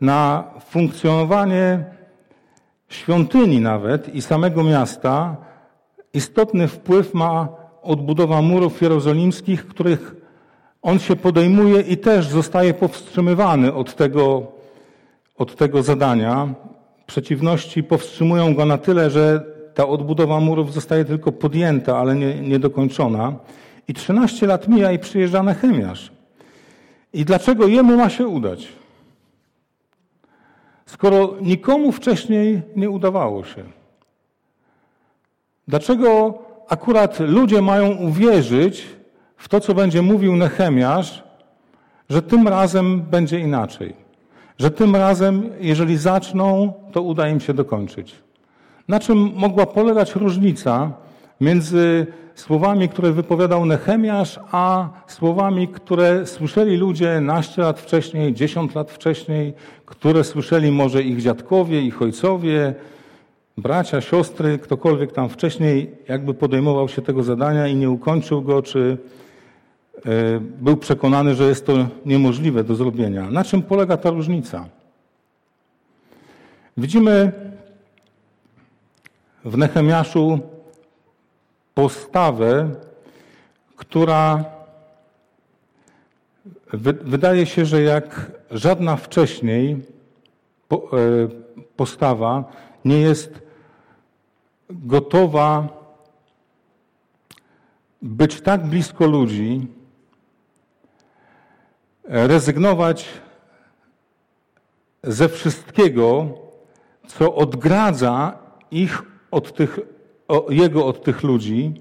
na 0.00 0.44
funkcjonowanie 0.68 1.84
świątyni 2.88 3.60
nawet 3.60 4.14
i 4.14 4.22
samego 4.22 4.64
miasta 4.64 5.36
istotny 6.14 6.68
wpływ 6.68 7.14
ma 7.14 7.48
odbudowa 7.82 8.42
murów 8.42 8.82
jerozolimskich, 8.82 9.66
których 9.66 10.14
on 10.82 10.98
się 10.98 11.16
podejmuje 11.16 11.80
i 11.80 11.96
też 11.96 12.28
zostaje 12.28 12.74
powstrzymywany 12.74 13.74
od 13.74 13.94
tego, 13.94 14.46
od 15.38 15.56
tego 15.56 15.82
zadania. 15.82 16.54
Przeciwności 17.06 17.82
powstrzymują 17.82 18.54
go 18.54 18.64
na 18.64 18.78
tyle, 18.78 19.10
że 19.10 19.53
ta 19.74 19.88
odbudowa 19.88 20.40
murów 20.40 20.72
zostaje 20.72 21.04
tylko 21.04 21.32
podjęta, 21.32 21.98
ale 21.98 22.14
nie, 22.14 22.34
niedokończona. 22.34 23.34
I 23.88 23.94
13 23.94 24.46
lat 24.46 24.68
mija 24.68 24.92
i 24.92 24.98
przyjeżdża 24.98 25.42
Nechemiasz. 25.42 26.12
I 27.12 27.24
dlaczego 27.24 27.66
jemu 27.66 27.96
ma 27.96 28.08
się 28.08 28.26
udać? 28.26 28.68
Skoro 30.86 31.34
nikomu 31.42 31.92
wcześniej 31.92 32.62
nie 32.76 32.90
udawało 32.90 33.44
się. 33.44 33.64
Dlaczego 35.68 36.38
akurat 36.68 37.20
ludzie 37.20 37.62
mają 37.62 37.96
uwierzyć 37.96 38.86
w 39.36 39.48
to, 39.48 39.60
co 39.60 39.74
będzie 39.74 40.02
mówił 40.02 40.36
Nehemiasz, 40.36 41.24
że 42.08 42.22
tym 42.22 42.48
razem 42.48 43.02
będzie 43.02 43.40
inaczej? 43.40 43.94
Że 44.58 44.70
tym 44.70 44.96
razem, 44.96 45.50
jeżeli 45.60 45.96
zaczną, 45.96 46.72
to 46.92 47.02
uda 47.02 47.28
im 47.28 47.40
się 47.40 47.54
dokończyć. 47.54 48.23
Na 48.88 49.00
czym 49.00 49.30
mogła 49.34 49.66
polegać 49.66 50.14
różnica 50.14 50.92
między 51.40 52.06
słowami, 52.34 52.88
które 52.88 53.12
wypowiadał 53.12 53.66
Nehemiasz, 53.66 54.40
a 54.52 54.88
słowami, 55.06 55.68
które 55.68 56.26
słyszeli 56.26 56.76
ludzie 56.76 57.20
naście 57.20 57.62
lat 57.62 57.80
wcześniej, 57.80 58.34
dziesiąt 58.34 58.74
lat 58.74 58.90
wcześniej, 58.90 59.54
które 59.86 60.24
słyszeli 60.24 60.70
może 60.70 61.02
ich 61.02 61.22
dziadkowie, 61.22 61.82
ich 61.82 62.02
ojcowie, 62.02 62.74
bracia, 63.58 64.00
siostry, 64.00 64.58
ktokolwiek 64.58 65.12
tam 65.12 65.28
wcześniej 65.28 65.90
jakby 66.08 66.34
podejmował 66.34 66.88
się 66.88 67.02
tego 67.02 67.22
zadania 67.22 67.68
i 67.68 67.76
nie 67.76 67.90
ukończył 67.90 68.42
go, 68.42 68.62
czy 68.62 68.98
e, 69.96 70.40
był 70.40 70.76
przekonany, 70.76 71.34
że 71.34 71.44
jest 71.44 71.66
to 71.66 71.86
niemożliwe 72.06 72.64
do 72.64 72.74
zrobienia. 72.74 73.30
Na 73.30 73.44
czym 73.44 73.62
polega 73.62 73.96
ta 73.96 74.10
różnica? 74.10 74.68
Widzimy 76.76 77.32
w 79.44 79.58
Nehemiaszu 79.58 80.40
postawę, 81.74 82.70
która 83.76 84.44
wydaje 87.04 87.46
się, 87.46 87.64
że 87.64 87.82
jak 87.82 88.32
żadna 88.50 88.96
wcześniej 88.96 89.82
e, 90.72 90.76
postawa 91.76 92.44
nie 92.84 93.00
jest 93.00 93.42
gotowa 94.70 95.68
być 98.02 98.40
tak 98.40 98.66
blisko 98.66 99.06
ludzi, 99.06 99.66
rezygnować 102.04 103.08
ze 105.02 105.28
wszystkiego, 105.28 106.28
co 107.06 107.34
odgradza 107.34 108.38
ich 108.70 109.13
od 109.34 109.54
tych, 109.54 109.78
jego 110.48 110.86
od 110.86 111.04
tych 111.04 111.22
ludzi, 111.22 111.72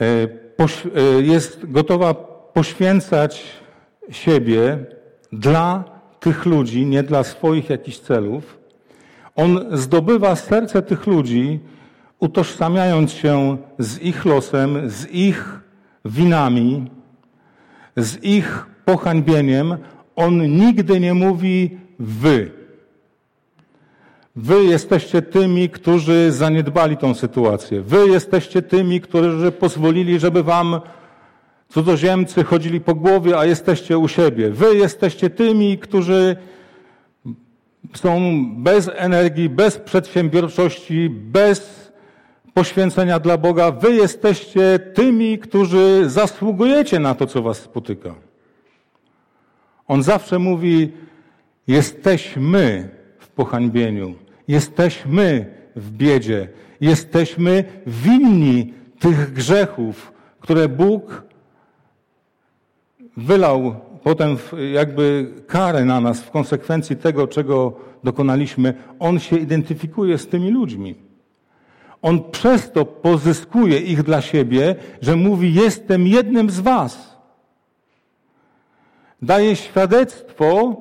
e, 0.00 0.04
e, 0.04 1.22
jest 1.22 1.70
gotowa 1.70 2.14
poświęcać 2.52 3.44
siebie 4.10 4.78
dla 5.32 5.84
tych 6.20 6.46
ludzi, 6.46 6.86
nie 6.86 7.02
dla 7.02 7.24
swoich 7.24 7.70
jakichś 7.70 7.98
celów. 7.98 8.58
On 9.36 9.64
zdobywa 9.72 10.36
serce 10.36 10.82
tych 10.82 11.06
ludzi, 11.06 11.60
utożsamiając 12.18 13.12
się 13.12 13.56
z 13.78 13.98
ich 14.02 14.24
losem, 14.24 14.90
z 14.90 15.10
ich 15.10 15.60
winami, 16.04 16.90
z 17.96 18.24
ich 18.24 18.66
pohańbieniem. 18.84 19.76
On 20.16 20.56
nigdy 20.56 21.00
nie 21.00 21.14
mówi 21.14 21.78
wy. 21.98 22.61
Wy 24.36 24.64
jesteście 24.64 25.22
tymi, 25.22 25.68
którzy 25.68 26.32
zaniedbali 26.32 26.96
tą 26.96 27.14
sytuację. 27.14 27.80
Wy 27.80 28.08
jesteście 28.08 28.62
tymi, 28.62 29.00
którzy 29.00 29.52
pozwolili, 29.52 30.18
żeby 30.18 30.42
wam 30.42 30.80
cudzoziemcy 31.68 32.44
chodzili 32.44 32.80
po 32.80 32.94
głowie, 32.94 33.38
a 33.38 33.44
jesteście 33.44 33.98
u 33.98 34.08
siebie. 34.08 34.50
Wy 34.50 34.76
jesteście 34.76 35.30
tymi, 35.30 35.78
którzy 35.78 36.36
są 37.94 38.44
bez 38.56 38.90
energii, 38.94 39.48
bez 39.48 39.78
przedsiębiorczości, 39.78 41.10
bez 41.10 41.92
poświęcenia 42.54 43.18
dla 43.18 43.38
Boga. 43.38 43.70
Wy 43.70 43.94
jesteście 43.94 44.78
tymi, 44.78 45.38
którzy 45.38 46.10
zasługujecie 46.10 46.98
na 46.98 47.14
to, 47.14 47.26
co 47.26 47.42
was 47.42 47.58
spotyka. 47.58 48.14
On 49.88 50.02
zawsze 50.02 50.38
mówi, 50.38 50.92
jesteśmy 51.66 52.88
w 53.18 53.28
pohańbieniu, 53.28 54.14
jesteśmy 54.52 55.46
w 55.76 55.90
biedzie, 55.90 56.48
jesteśmy 56.80 57.64
winni 57.86 58.74
tych 58.98 59.32
grzechów, 59.32 60.12
które 60.40 60.68
Bóg 60.68 61.22
wylał 63.16 63.74
potem 64.02 64.36
jakby 64.72 65.32
karę 65.46 65.84
na 65.84 66.00
nas 66.00 66.20
w 66.20 66.30
konsekwencji 66.30 66.96
tego, 66.96 67.28
czego 67.28 67.72
dokonaliśmy, 68.04 68.74
on 68.98 69.18
się 69.18 69.36
identyfikuje 69.36 70.18
z 70.18 70.28
tymi 70.28 70.50
ludźmi. 70.50 70.94
On 72.02 72.30
przez 72.30 72.72
to 72.72 72.84
pozyskuje 72.84 73.78
ich 73.78 74.02
dla 74.02 74.20
siebie, 74.20 74.74
że 75.00 75.16
mówi: 75.16 75.54
Jestem 75.54 76.06
jednym 76.06 76.50
z 76.50 76.60
Was. 76.60 77.16
Daje 79.22 79.56
świadectwo 79.56 80.76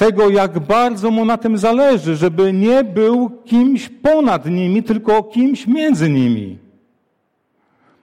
tego, 0.00 0.30
jak 0.30 0.58
bardzo 0.58 1.10
mu 1.10 1.24
na 1.24 1.36
tym 1.36 1.58
zależy, 1.58 2.16
żeby 2.16 2.52
nie 2.52 2.84
był 2.84 3.30
kimś 3.44 3.88
ponad 3.88 4.46
nimi, 4.46 4.82
tylko 4.82 5.22
kimś 5.22 5.66
między 5.66 6.10
nimi. 6.10 6.58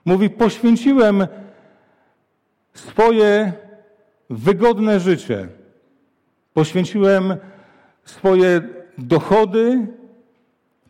Mówi: 0.04 0.30
Poświęciłem 0.30 1.26
swoje 2.74 3.52
wygodne 4.30 5.00
życie. 5.00 5.48
Poświęciłem 6.54 7.36
swoje 8.04 8.62
dochody, 8.98 9.86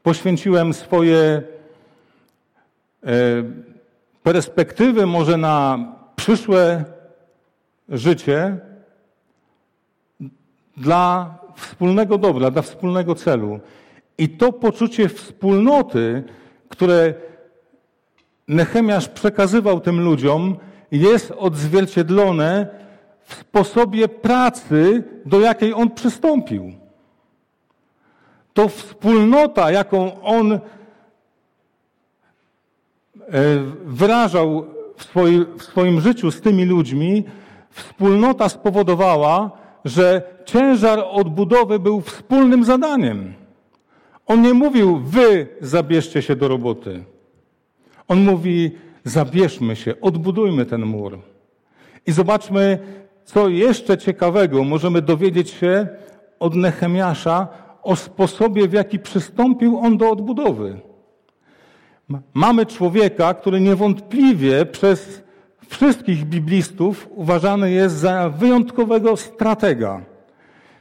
poświęciłem 0.03 0.75
swoje 0.75 1.21
e, 1.21 1.43
perspektywy 4.23 5.07
może 5.07 5.37
na 5.37 5.79
przyszłe 6.17 6.85
życie 7.89 8.68
dla 10.81 11.39
wspólnego 11.57 12.19
dobra, 12.19 12.51
dla 12.51 12.63
wspólnego 12.63 13.15
celu. 13.15 13.61
I 14.19 14.29
to 14.29 14.53
poczucie 14.53 15.09
wspólnoty, 15.09 16.25
które 16.69 17.15
Nechemiasz 18.49 19.09
przekazywał 19.09 19.81
tym 19.81 20.01
ludziom, 20.01 20.57
jest 20.91 21.33
odzwierciedlone 21.39 22.67
w 23.25 23.35
sposobie 23.35 24.09
pracy, 24.09 25.05
do 25.27 25.41
jakiej 25.41 25.75
on 25.75 25.91
przystąpił. 25.91 26.73
To 28.55 28.69
wspólnota, 28.69 29.71
jaką 29.71 30.23
on 30.23 30.53
e, 30.53 30.61
wyrażał 33.85 34.67
w 34.97 35.05
swoim, 35.05 35.59
w 35.59 35.63
swoim 35.63 36.01
życiu 36.01 36.31
z 36.31 36.41
tymi 36.41 36.65
ludźmi, 36.65 37.25
wspólnota 37.71 38.49
spowodowała, 38.49 39.51
że 39.89 40.23
ciężar 40.45 41.05
odbudowy 41.11 41.79
był 41.79 42.01
wspólnym 42.01 42.65
zadaniem. 42.65 43.35
On 44.27 44.43
nie 44.43 44.55
mówił, 44.55 44.99
wy 44.99 45.47
zabierzcie 45.61 46.23
się 46.23 46.37
do 46.37 46.49
roboty. 46.49 47.05
On 48.09 48.25
mówi, 48.25 48.71
zabierzmy 49.05 49.77
się, 49.77 50.01
odbudujmy 50.01 50.67
ten 50.67 50.85
mur. 50.87 51.19
I 52.07 52.13
zobaczmy, 52.13 52.79
co 53.25 53.49
jeszcze 53.49 53.99
ciekawego 53.99 54.65
możemy 54.65 55.03
dowiedzieć 55.03 55.51
się 55.51 55.89
od 56.39 56.55
Nehemiasza 56.55 57.49
o 57.83 57.97
sposobie, 57.97 58.69
w 58.69 58.73
jaki 58.73 58.99
przystąpił 58.99 59.79
on 59.79 59.97
do 59.97 60.11
odbudowy. 60.11 60.81
Mamy 62.35 62.67
człowieka, 62.67 63.35
który 63.35 63.61
niewątpliwie 63.61 64.67
przez 64.67 65.23
wszystkich 65.69 66.25
biblistów 66.25 67.09
uważany 67.11 67.71
jest 67.71 67.95
za 67.97 68.29
wyjątkowego 68.29 69.17
stratega. 69.17 70.01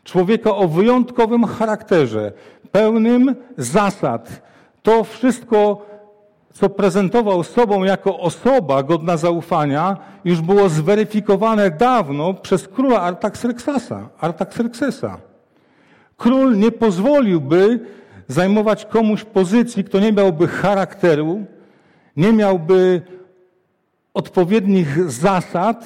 Człowieka 0.04 0.56
o 0.56 0.68
wyjątkowym 0.68 1.46
charakterze, 1.46 2.32
pełnym 2.72 3.36
zasad. 3.58 4.42
To 4.84 5.04
wszystko 5.04 5.86
co 6.54 6.70
prezentował 6.70 7.44
sobą 7.44 7.84
jako 7.84 8.20
osoba 8.20 8.84
godna 8.84 9.18
zaufania, 9.18 9.98
już 10.26 10.42
było 10.42 10.70
zweryfikowane 10.70 11.72
dawno 11.72 12.34
przez 12.34 12.68
króla 12.68 13.02
Artaxerxesa. 13.02 14.10
Artaxerxesa. 14.20 15.18
Król 16.18 16.58
nie 16.58 16.72
pozwoliłby 16.72 17.80
zajmować 18.28 18.86
komuś 18.86 19.24
pozycji, 19.24 19.84
kto 19.84 20.00
nie 20.00 20.14
miałby 20.14 20.48
charakteru, 20.48 21.46
nie 22.18 22.34
miałby 22.34 23.02
odpowiednich 24.18 25.12
zasad, 25.12 25.84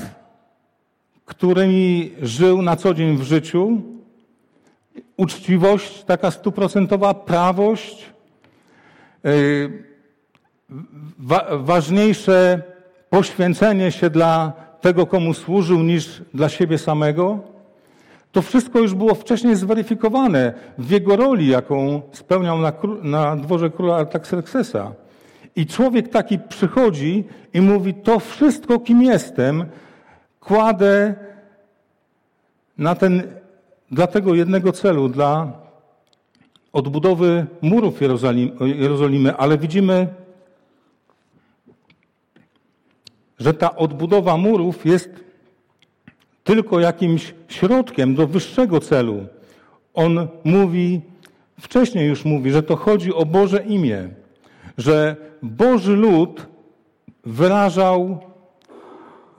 którymi 1.25 2.11
żył 2.21 2.61
na 2.61 2.75
co 2.75 2.93
dzień 2.93 3.17
w 3.17 3.23
życiu. 3.23 3.81
Uczciwość, 5.17 6.03
taka 6.03 6.31
stuprocentowa 6.31 7.13
prawość, 7.13 8.05
yy, 9.23 9.83
wa 11.19 11.45
ważniejsze 11.57 12.61
poświęcenie 13.09 13.91
się 13.91 14.09
dla 14.09 14.53
tego, 14.81 15.05
komu 15.05 15.33
służył, 15.33 15.79
niż 15.79 16.21
dla 16.33 16.49
siebie 16.49 16.77
samego? 16.77 17.39
To 18.31 18.41
wszystko 18.41 18.79
już 18.79 18.93
było 18.93 19.15
wcześniej 19.15 19.55
zweryfikowane 19.55 20.53
w 20.77 20.91
jego 20.91 21.15
roli, 21.15 21.47
jaką 21.47 22.01
spełniał 22.11 22.57
na, 22.57 22.73
na 23.03 23.35
dworze 23.35 23.69
króla 23.69 23.95
Artaxerxesa. 23.95 25.00
I 25.55 25.65
człowiek 25.65 26.09
taki 26.09 26.39
przychodzi 26.39 27.23
i 27.53 27.61
mówi: 27.61 27.93
To 27.93 28.19
wszystko, 28.19 28.79
kim 28.79 29.03
jestem, 29.03 29.65
kładę 30.39 31.15
na 32.77 32.95
ten, 32.95 33.23
dla 33.91 34.07
tego 34.07 34.35
jednego 34.35 34.71
celu, 34.71 35.09
dla 35.09 35.53
odbudowy 36.73 37.45
murów 37.61 38.01
Jerozolimy, 38.59 39.35
ale 39.35 39.57
widzimy, 39.57 40.07
że 43.39 43.53
ta 43.53 43.75
odbudowa 43.75 44.37
murów 44.37 44.85
jest 44.85 45.09
tylko 46.43 46.79
jakimś 46.79 47.33
środkiem 47.47 48.15
do 48.15 48.27
wyższego 48.27 48.79
celu. 48.79 49.25
On 49.93 50.27
mówi, 50.43 51.01
wcześniej 51.59 52.07
już 52.07 52.25
mówi, 52.25 52.51
że 52.51 52.63
to 52.63 52.75
chodzi 52.75 53.13
o 53.13 53.25
Boże 53.25 53.63
imię, 53.63 54.09
że 54.77 55.15
Boży 55.41 55.95
lud 55.95 56.47
wyrażał 57.25 58.19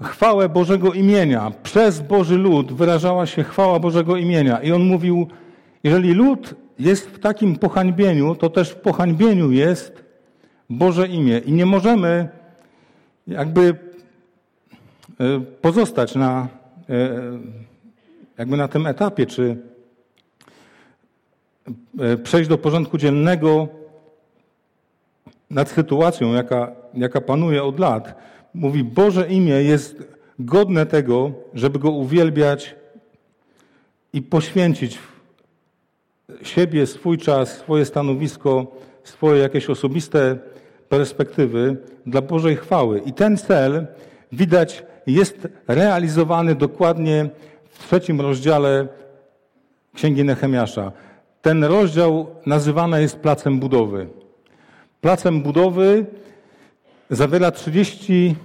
chwałę 0.03 0.49
Bożego 0.49 0.93
imienia. 0.93 1.53
Przez 1.63 2.01
Boży 2.01 2.39
lud 2.39 2.73
wyrażała 2.73 3.27
się 3.27 3.45
chwała 3.45 3.79
Bożego 3.79 4.17
imienia. 4.17 4.63
I 4.63 4.73
on 4.73 4.83
mówił, 4.83 5.27
jeżeli 5.85 6.15
lud 6.15 6.55
jest 6.79 7.11
w 7.11 7.19
takim 7.19 7.57
pohańbieniu, 7.57 8.35
to 8.35 8.51
też 8.51 8.71
w 8.71 8.77
pohańbieniu 8.77 9.51
jest 9.51 10.05
Boże 10.71 11.09
imię. 11.09 11.39
I 11.39 11.53
nie 11.53 11.67
możemy 11.67 12.29
jakby 13.27 13.75
e, 15.21 15.41
pozostać 15.41 16.15
na, 16.15 16.49
e, 16.89 17.11
jakby 18.39 18.57
na 18.57 18.69
tym 18.69 18.87
etapie, 18.87 19.27
czy 19.27 19.57
e, 21.99 22.17
przejść 22.17 22.49
do 22.49 22.59
porządku 22.59 22.99
dziennego 22.99 23.69
nad 25.53 25.71
sytuacją, 25.71 26.33
jaka, 26.33 26.73
jaka 26.95 27.21
panuje 27.21 27.63
od 27.63 27.79
lat. 27.79 28.15
Mówi, 28.55 28.85
Boże 28.85 29.29
imię 29.29 29.63
jest 29.63 29.97
godne 30.39 30.87
tego, 30.87 31.33
żeby 31.55 31.79
go 31.79 31.91
uwielbiać 31.91 32.75
i 34.13 34.23
poświęcić 34.23 34.99
siebie, 36.43 36.87
swój 36.87 37.19
czas, 37.19 37.59
swoje 37.59 37.85
stanowisko, 37.85 38.67
swoje 39.05 39.43
jakieś 39.43 39.71
osobiste 39.71 40.39
perspektywy 40.89 41.77
dla 42.07 42.23
Bożej 42.23 42.57
chwały. 42.57 42.99
I 42.99 43.13
ten 43.13 43.37
cel, 43.37 43.87
widać, 44.33 44.83
jest 45.07 45.49
realizowany 45.69 46.55
dokładnie 46.55 47.31
w 47.71 47.87
trzecim 47.87 48.21
rozdziale 48.21 48.89
Księgi 49.95 50.25
Nehemiasza. 50.25 50.93
Ten 51.43 51.65
rozdział 51.65 52.27
nazywany 52.47 53.03
jest 53.03 53.17
placem 53.17 53.61
budowy. 53.61 54.22
Placem 55.03 55.43
budowy 55.43 56.07
zawiera 57.11 57.51
30, 57.51 58.37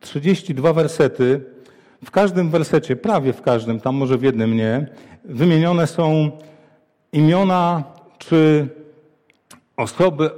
32 0.00 0.72
wersety. 0.72 1.40
W 2.04 2.10
każdym 2.10 2.50
wersecie, 2.50 2.96
prawie 2.96 3.32
w 3.32 3.42
każdym, 3.42 3.80
tam 3.80 3.94
może 3.94 4.18
w 4.18 4.22
jednym 4.22 4.56
nie, 4.56 4.86
wymienione 5.24 5.86
są 5.86 6.30
imiona 7.12 7.84
czy 8.18 8.68
osoby 9.76 10.30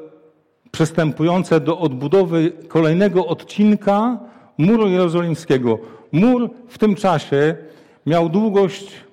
przystępujące 0.70 1.61
do 1.61 1.78
odbudowy 1.78 2.52
kolejnego 2.68 3.26
odcinka 3.26 4.18
muru 4.59 4.88
jerozolimskiego. 4.88 5.78
Mur 6.12 6.50
w 6.68 6.78
tym 6.78 6.94
czasie 6.94 7.56
miał 8.06 8.28
długość 8.28 9.06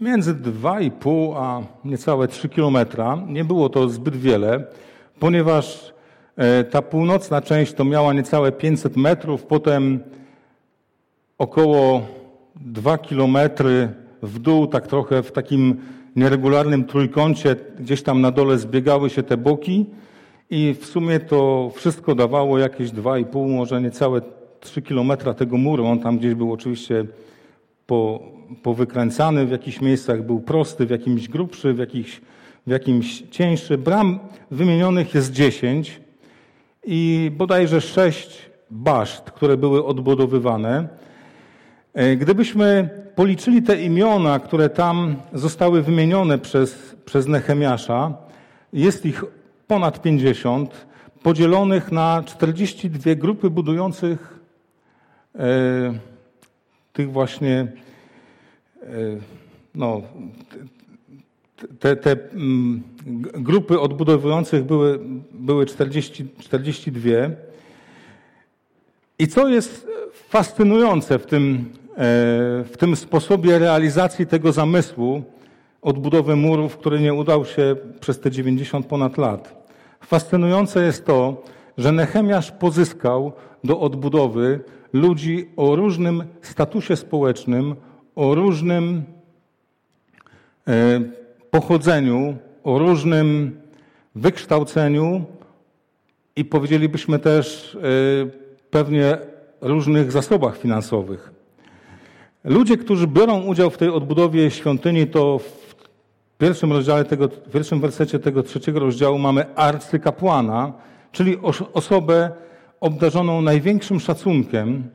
między 0.00 0.34
2,5 0.34 1.34
a 1.36 1.62
niecałe 1.84 2.28
3 2.28 2.48
kilometra. 2.48 3.18
Nie 3.26 3.44
było 3.44 3.68
to 3.68 3.88
zbyt 3.88 4.16
wiele, 4.16 4.64
ponieważ 5.18 5.94
e, 6.36 6.64
ta 6.64 6.82
północna 6.82 7.42
część 7.42 7.72
to 7.72 7.84
miała 7.84 8.12
niecałe 8.12 8.52
500 8.52 8.96
metrów, 8.96 9.42
potem 9.42 10.00
około 11.38 12.02
2 12.56 12.98
kilometry 12.98 13.88
w 14.22 14.38
dół, 14.38 14.66
tak 14.66 14.86
trochę 14.86 15.22
w 15.22 15.32
takim 15.32 15.76
nieregularnym 16.16 16.84
trójkącie, 16.84 17.56
gdzieś 17.78 18.02
tam 18.02 18.20
na 18.20 18.30
dole 18.30 18.58
zbiegały 18.58 19.10
się 19.10 19.22
te 19.22 19.36
boki 19.36 19.86
i 20.50 20.74
w 20.80 20.86
sumie 20.86 21.20
to 21.20 21.70
wszystko 21.74 22.14
dawało 22.14 22.58
jakieś 22.58 22.90
2,5, 22.90 23.48
może 23.48 23.80
niecałe 23.80 24.20
3 24.60 24.82
kilometra 24.82 25.34
tego 25.34 25.56
muru. 25.56 25.86
On 25.86 26.00
tam 26.00 26.18
gdzieś 26.18 26.34
był 26.34 26.52
oczywiście 26.52 27.04
po, 27.86 28.20
powykręcany, 28.62 29.46
w 29.46 29.50
jakichś 29.50 29.80
miejscach 29.80 30.26
był 30.26 30.40
prosty, 30.40 30.86
w 30.86 30.90
jakimś 30.90 31.28
grubszy, 31.28 31.74
w, 31.74 31.78
jakichś, 31.78 32.20
w 32.66 32.70
jakimś 32.70 33.22
cieńszy. 33.30 33.78
Bram 33.78 34.18
wymienionych 34.50 35.14
jest 35.14 35.32
10 35.32 36.00
i 36.84 37.30
bodajże 37.36 37.80
6 37.80 38.50
baszt, 38.70 39.30
które 39.30 39.56
były 39.56 39.84
odbudowywane. 39.84 40.88
E, 41.94 42.16
gdybyśmy 42.16 42.88
policzyli 43.14 43.62
te 43.62 43.82
imiona, 43.82 44.38
które 44.38 44.68
tam 44.68 45.16
zostały 45.32 45.82
wymienione 45.82 46.38
przez, 46.38 46.96
przez 47.04 47.26
Nehemiasza, 47.26 48.14
jest 48.72 49.06
ich 49.06 49.24
ponad 49.66 50.02
50, 50.02 50.86
podzielonych 51.22 51.92
na 51.92 52.22
42 52.26 53.14
grupy 53.14 53.50
budujących 53.50 54.40
e, 55.38 55.94
tych 56.92 57.12
właśnie 57.12 57.72
no, 59.74 60.02
te, 61.78 61.96
te 61.96 62.10
mm, 62.32 62.82
grupy 63.32 63.80
odbudowujących 63.80 64.64
były, 64.64 64.98
były 65.32 65.66
40, 65.66 66.26
42. 66.38 67.10
I 69.18 69.28
co 69.28 69.48
jest 69.48 69.86
fascynujące 70.28 71.18
w 71.18 71.26
tym, 71.26 71.70
E, 71.90 72.64
w 72.64 72.76
tym 72.78 72.96
sposobie 72.96 73.58
realizacji 73.58 74.26
tego 74.26 74.52
zamysłu 74.52 75.22
odbudowy 75.82 76.36
murów, 76.36 76.76
który 76.76 77.00
nie 77.00 77.14
udał 77.14 77.44
się 77.44 77.76
przez 78.00 78.20
te 78.20 78.30
90 78.30 78.86
ponad 78.86 79.18
lat. 79.18 79.70
Fascynujące 80.00 80.84
jest 80.84 81.06
to, 81.06 81.42
że 81.78 81.92
Nehemiasz 81.92 82.50
pozyskał 82.50 83.32
do 83.64 83.80
odbudowy 83.80 84.60
ludzi 84.92 85.50
o 85.56 85.76
różnym 85.76 86.24
statusie 86.42 86.96
społecznym, 86.96 87.76
o 88.20 88.34
różnym 88.34 89.04
e, 90.68 91.00
pochodzeniu, 91.50 92.36
o 92.64 92.78
różnym 92.78 93.60
wykształceniu 94.14 95.24
i 96.36 96.44
powiedzielibyśmy 96.44 97.18
też 97.18 97.74
e, 97.74 97.80
pewnie 98.70 99.18
różnych 99.60 100.12
zasobach 100.12 100.58
finansowych. 100.58 101.32
Ludzie, 102.44 102.76
którzy 102.76 103.06
biorą 103.06 103.42
udział 103.42 103.70
w 103.70 103.78
tej 103.78 103.88
odbudowie 103.88 104.50
świątyni, 104.50 105.06
to 105.06 105.38
w 105.38 105.74
pierwszym 106.38 106.72
rozdziale 106.72 107.04
tego, 107.04 107.28
w 107.28 107.50
pierwszym 107.52 107.80
wersecie 107.80 108.18
tego 108.18 108.42
trzeciego 108.42 108.80
rozdziału 108.80 109.18
mamy 109.18 109.54
arcykapłana, 109.54 110.72
czyli 111.12 111.36
osobę 111.72 112.30
obdarzoną 112.80 113.42
największym 113.42 114.00
szacunkiem 114.00 114.90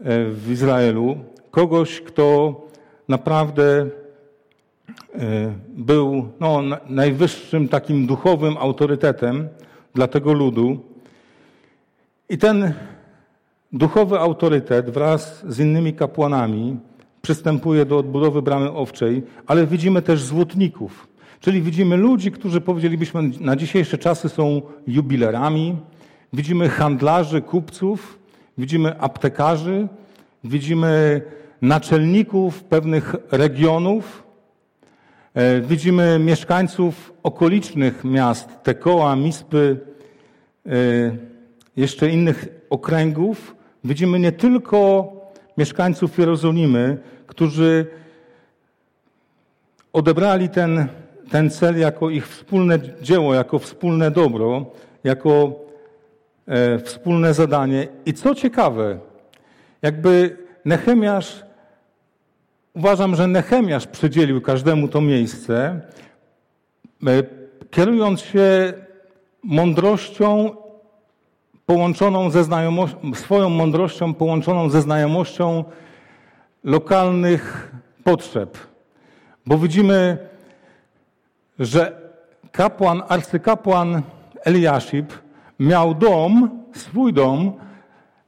e, 0.00 0.30
w 0.30 0.50
Izraelu, 0.50 1.33
kogoś, 1.54 2.00
kto 2.00 2.54
naprawdę 3.08 3.86
e, 5.14 5.52
był 5.68 6.28
no, 6.40 6.62
najwyższym 6.88 7.68
takim 7.68 8.06
duchowym 8.06 8.56
autorytetem 8.56 9.48
dla 9.94 10.06
tego 10.06 10.32
ludu. 10.32 10.78
I 12.28 12.38
ten 12.38 12.74
Duchowy 13.74 14.18
autorytet 14.18 14.90
wraz 14.90 15.44
z 15.48 15.58
innymi 15.60 15.92
kapłanami 15.92 16.76
przystępuje 17.22 17.84
do 17.84 17.98
odbudowy 17.98 18.42
bramy 18.42 18.72
owczej, 18.72 19.22
ale 19.46 19.66
widzimy 19.66 20.02
też 20.02 20.22
złotników, 20.22 21.08
czyli 21.40 21.62
widzimy 21.62 21.96
ludzi, 21.96 22.32
którzy 22.32 22.60
powiedzielibyśmy 22.60 23.30
na 23.40 23.56
dzisiejsze 23.56 23.98
czasy 23.98 24.28
są 24.28 24.62
jubilerami, 24.86 25.76
widzimy 26.32 26.68
handlarzy, 26.68 27.42
kupców, 27.42 28.18
widzimy 28.58 29.00
aptekarzy, 29.00 29.88
widzimy 30.44 31.22
naczelników 31.68 32.64
pewnych 32.64 33.14
regionów, 33.30 34.24
e, 35.34 35.60
widzimy 35.60 36.18
mieszkańców 36.18 37.12
okolicznych 37.22 38.04
miast, 38.04 38.48
Tekoa, 38.62 39.16
Mispy, 39.16 39.80
e, 40.66 40.70
jeszcze 41.76 42.10
innych 42.10 42.48
okręgów, 42.70 43.54
Widzimy 43.84 44.20
nie 44.20 44.32
tylko 44.32 45.12
mieszkańców 45.58 46.18
Jerozolimy, 46.18 46.98
którzy 47.26 47.86
odebrali 49.92 50.48
ten, 50.48 50.86
ten 51.30 51.50
cel 51.50 51.78
jako 51.78 52.10
ich 52.10 52.28
wspólne 52.28 52.78
dzieło, 53.02 53.34
jako 53.34 53.58
wspólne 53.58 54.10
dobro, 54.10 54.66
jako 55.04 55.60
e, 56.46 56.78
wspólne 56.78 57.34
zadanie. 57.34 57.88
I 58.06 58.14
co 58.14 58.34
ciekawe, 58.34 58.98
jakby 59.82 60.36
Nechemiasz, 60.64 61.43
uważam, 62.74 63.16
że 63.16 63.26
Nechemiasz 63.26 63.86
przydzielił 63.86 64.40
każdemu 64.40 64.88
to 64.88 65.00
miejsce, 65.00 65.80
e, 67.06 67.22
kierując 67.70 68.20
się 68.20 68.72
mądrością 69.42 70.56
połączoną 71.66 72.30
ze 72.30 72.44
znajomością, 72.44 73.14
swoją 73.14 73.48
mądrością 73.48 74.14
połączoną 74.14 74.70
ze 74.70 74.82
znajomością 74.82 75.64
lokalnych 76.64 77.72
potrzeb. 78.04 78.58
Bo 79.46 79.58
widzimy, 79.58 80.18
że 81.58 82.00
kapłan, 82.52 83.02
arcykapłan 83.08 84.02
Eliaszib 84.44 85.12
miał 85.58 85.94
dom, 85.94 86.64
swój 86.74 87.12
dom, 87.12 87.52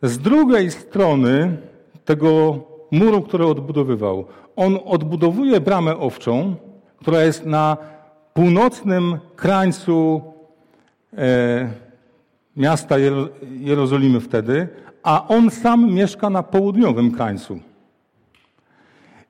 z 0.03 0.19
drugiej 0.19 0.71
strony 0.71 1.57
tego 2.05 2.61
muru, 2.91 3.23
który 3.23 3.47
odbudowywał. 3.47 4.25
On 4.57 4.79
odbudowuje 4.85 5.61
bramę 5.61 5.97
owczą, 5.97 6.55
która 6.97 7.23
jest 7.23 7.47
na 7.47 7.77
północnym 8.35 9.19
krańcu 9.37 10.23
e, 11.19 11.71
miasta 12.57 12.97
Jerozolimy 13.61 14.21
wtedy, 14.21 14.69
a 15.03 15.29
on 15.29 15.51
sam 15.51 15.93
mieszka 15.95 16.31
na 16.31 16.43
południowym 16.43 17.11
krańcu. 17.11 17.59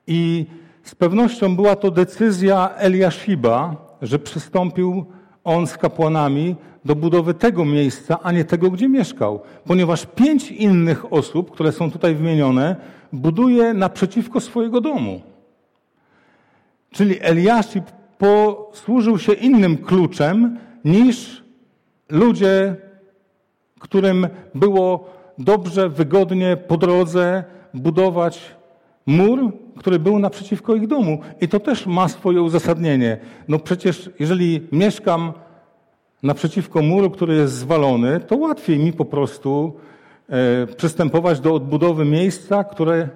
I 0.07 0.47
z 0.83 0.95
pewnością 0.95 1.57
była 1.57 1.77
to 1.77 1.90
decyzja 1.90 2.71
Eliashiba, 2.77 3.77
że 4.03 4.19
przystąpił 4.19 5.05
on 5.45 5.66
z 5.66 5.77
kapłanami 5.77 6.57
do 6.85 6.95
budowy 6.95 7.35
tego 7.35 7.64
miejsca, 7.64 8.19
a 8.23 8.33
nie 8.33 8.45
tego, 8.45 8.71
gdzie 8.71 8.88
mieszkał. 8.88 9.40
Ponieważ 9.64 10.07
pięć 10.07 10.51
innych 10.51 11.12
osób, 11.12 11.51
które 11.51 11.73
są 11.73 11.90
tutaj 11.90 12.14
wymienione, 12.14 12.77
buduje 13.12 13.75
naprzeciwko 13.75 14.40
swojego 14.40 14.81
domu. 14.81 15.21
Czyli 16.90 17.16
Eliaszib 17.21 17.85
posłużył 18.19 19.19
się 19.19 19.33
innym 19.33 19.77
kluczem 19.79 20.59
niż 20.85 21.45
ludzie, 22.09 22.77
którym 23.79 24.29
było 24.55 25.11
dobrze, 25.38 25.88
wygodnie 25.88 26.57
po 26.57 26.77
drodze 26.77 27.45
budować 27.75 28.57
mur, 29.07 29.53
który 29.79 29.99
był 29.99 30.19
naprzeciwko 30.19 30.75
ich 30.75 30.87
domu. 30.87 31.19
I 31.40 31.49
to 31.49 31.61
też 31.61 31.87
ma 31.87 32.09
swoje 32.09 32.42
uzasadnienie. 32.42 33.19
No 33.49 33.59
przecież 33.59 34.11
jeżeli 34.19 34.69
mieszkam 34.73 35.33
naprzeciwko 36.23 36.83
muru, 36.83 37.11
który 37.11 37.35
jest 37.35 37.55
zwalony, 37.55 38.21
to 38.21 38.37
łatwiej 38.37 38.79
mi 38.79 38.92
po 38.92 39.05
prostu 39.05 39.73
przystępować 40.77 41.41
do 41.41 41.55
odbudowy 41.55 42.05
miejsca, 42.05 42.65
które 42.65 43.09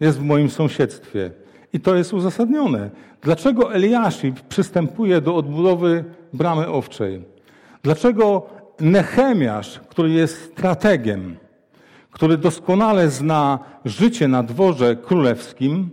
jest 0.00 0.18
w 0.18 0.22
moim 0.22 0.50
sąsiedztwie. 0.50 1.30
I 1.72 1.80
to 1.80 1.94
jest 1.94 2.12
uzasadnione. 2.12 2.90
Dlaczego 3.22 3.74
Eliaszib 3.74 4.40
przystępuje 4.40 5.20
do 5.20 5.36
odbudowy 5.36 6.04
bramy 6.32 6.68
owczej? 6.68 7.24
Dlaczego 7.82 8.46
Nechemiasz, 8.80 9.80
który 9.88 10.10
jest 10.10 10.52
strategiem, 10.52 11.36
który 12.10 12.36
doskonale 12.36 13.10
zna 13.10 13.58
życie 13.84 14.28
na 14.28 14.42
dworze 14.42 14.96
królewskim, 14.96 15.90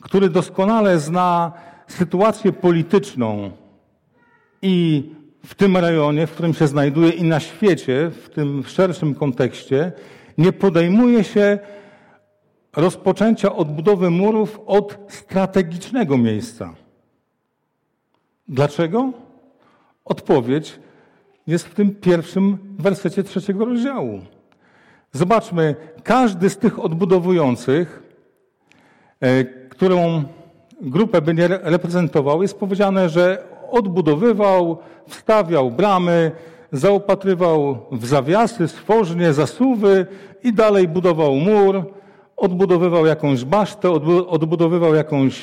który 0.00 0.28
doskonale 0.28 0.98
zna 0.98 1.52
sytuację 1.86 2.52
polityczną 2.52 3.50
i 4.62 5.04
w 5.46 5.54
tym 5.54 5.76
rejonie, 5.76 6.26
w 6.26 6.32
którym 6.32 6.54
się 6.54 6.66
znajduje 6.66 7.10
i 7.10 7.24
na 7.24 7.40
świecie, 7.40 8.10
w 8.10 8.28
tym 8.28 8.64
szerszym 8.64 9.14
kontekście, 9.14 9.92
nie 10.38 10.52
podejmuje 10.52 11.24
się 11.24 11.58
rozpoczęcia 12.76 13.56
odbudowy 13.56 14.10
murów 14.10 14.60
od 14.66 14.98
strategicznego 15.08 16.18
miejsca. 16.18 16.74
Dlaczego? 18.48 19.12
Odpowiedź 20.04 20.78
jest 21.46 21.66
w 21.66 21.74
tym 21.74 21.94
pierwszym 21.94 22.58
wersecie 22.78 23.22
trzeciego 23.22 23.64
rozdziału. 23.64 24.20
Zobaczmy, 25.12 25.76
każdy 26.02 26.50
z 26.50 26.58
tych 26.58 26.78
odbudowujących, 26.78 28.02
e, 29.20 29.44
którą 29.44 30.24
grupę 30.80 31.22
będzie 31.22 31.48
reprezentował, 31.48 32.42
jest 32.42 32.58
powiedziane, 32.58 33.08
że 33.08 33.51
odbudowywał, 33.72 34.78
wstawiał 35.06 35.70
bramy, 35.70 36.30
zaopatrywał 36.72 37.78
w 37.92 38.06
zawiasy, 38.06 38.68
stworznie, 38.68 39.32
zasuwy 39.32 40.06
i 40.44 40.52
dalej 40.52 40.88
budował 40.88 41.34
mur, 41.34 41.84
odbudowywał 42.36 43.06
jakąś 43.06 43.44
basztę, 43.44 43.90
odbudowywał 44.28 44.94
jakąś 44.94 45.42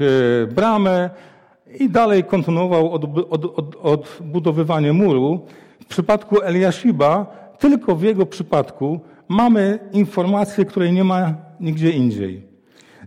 e, 0.00 0.46
bramę 0.46 1.10
i 1.78 1.90
dalej 1.90 2.24
kontynuował 2.24 2.92
odbudowywanie 3.82 4.92
muru. 4.92 5.46
W 5.80 5.86
przypadku 5.86 6.42
Eliashiba, 6.42 7.26
tylko 7.58 7.96
w 7.96 8.02
jego 8.02 8.26
przypadku 8.26 9.00
mamy 9.28 9.78
informację, 9.92 10.64
której 10.64 10.92
nie 10.92 11.04
ma 11.04 11.34
nigdzie 11.60 11.90
indziej. 11.90 12.49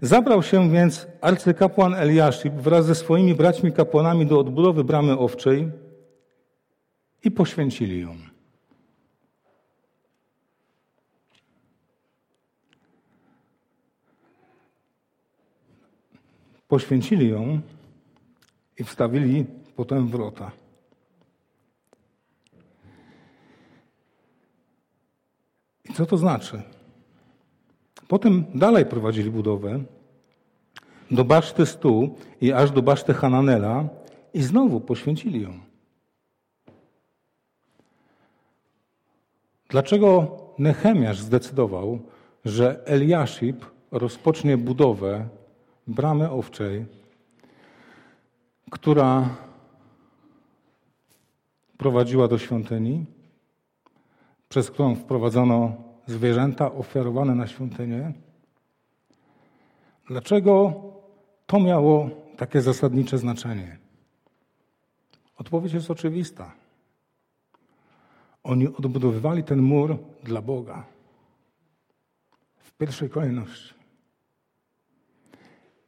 Zabrał 0.04 0.44
się 0.44 0.72
więc 0.72 1.08
arcykapłan 1.22 1.94
Eliaszib 1.96 2.54
wraz 2.54 2.86
ze 2.86 2.96
swoimi 2.96 3.36
braćmi 3.36 3.72
kapłanami 3.72 4.26
do 4.26 4.40
odbudowy 4.40 4.84
bramy 4.84 5.18
owczej 5.18 5.72
i 7.24 7.32
poświęcili 7.32 8.02
ją. 8.02 8.18
Poświęcili 16.68 17.30
ją 17.30 17.62
i 18.80 18.84
wstawili 18.84 19.46
potem 19.76 20.08
wrota. 20.08 20.52
I 25.90 25.94
co 25.94 26.06
to 26.06 26.18
znaczy? 26.18 26.62
Potem 28.08 28.46
dalej 28.56 28.86
prowadzili 28.86 29.32
budowę 29.32 29.84
do 31.14 31.24
baszty 31.24 31.66
Stu 31.66 32.16
i 32.42 32.52
aż 32.52 32.72
do 32.72 32.82
baszty 32.82 33.14
Hananela 33.14 33.90
i 34.34 34.42
znowu 34.42 34.82
poświęcili 34.82 35.42
ją. 35.42 35.60
Dlaczego 39.70 40.38
Nechemiasz 40.60 41.20
zdecydował, 41.20 42.00
że 42.46 42.86
Eliaszib 42.86 43.66
rozpocznie 43.92 44.58
budowę 44.58 45.28
bramy 45.88 46.32
owczej, 46.32 46.86
która 48.72 49.30
prowadziła 51.78 52.28
do 52.28 52.38
świątyni, 52.38 53.06
przez 54.50 54.72
którą 54.72 54.96
wprowadzono 54.96 55.76
zwierzęta 56.08 56.74
ofiarowane 56.74 57.36
na 57.36 57.48
świątynię? 57.48 58.14
Dlaczego 60.08 60.74
to 61.46 61.60
miało 61.60 62.10
takie 62.38 62.62
zasadnicze 62.62 63.18
znaczenie? 63.18 63.78
Odpowiedź 65.38 65.74
jest 65.74 65.92
oczywista. 65.92 66.52
Oni 68.44 68.68
odbudowywali 68.68 69.44
ten 69.44 69.62
mur 69.62 69.98
dla 70.24 70.42
Boga. 70.42 70.86
W 72.58 72.72
pierwszej 72.74 73.10
kolejności. 73.10 73.74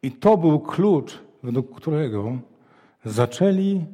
I 0.01 0.11
to 0.11 0.37
był 0.37 0.59
klucz, 0.59 1.19
według 1.43 1.77
którego 1.77 2.37
zaczęli 3.05 3.85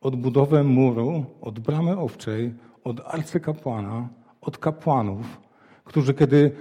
odbudowę 0.00 0.64
muru 0.64 1.24
od 1.40 1.60
bramy 1.60 1.98
owczej, 1.98 2.54
od 2.84 3.00
arcykapłana, 3.00 4.08
od 4.40 4.58
kapłanów, 4.58 5.40
którzy 5.84 6.14
kiedy 6.14 6.56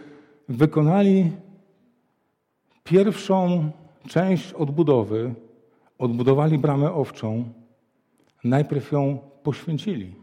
wykonali 0.49 1.31
pierwszą 2.83 3.71
część 4.07 4.53
odbudowy, 4.53 5.33
odbudowali 5.97 6.57
bramę 6.57 6.93
owczą, 6.93 7.43
najpierw 8.43 8.91
ją 8.91 9.19
poświęcili. 9.43 10.15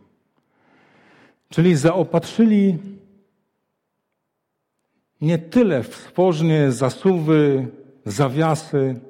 Czyli 1.49 1.77
zaopatrzyli 1.77 2.79
nie 5.21 5.39
tyle 5.39 5.83
w 5.83 5.95
stworznie, 5.95 6.73
zasuwy, 6.73 7.69
zawiasy, 8.05 9.01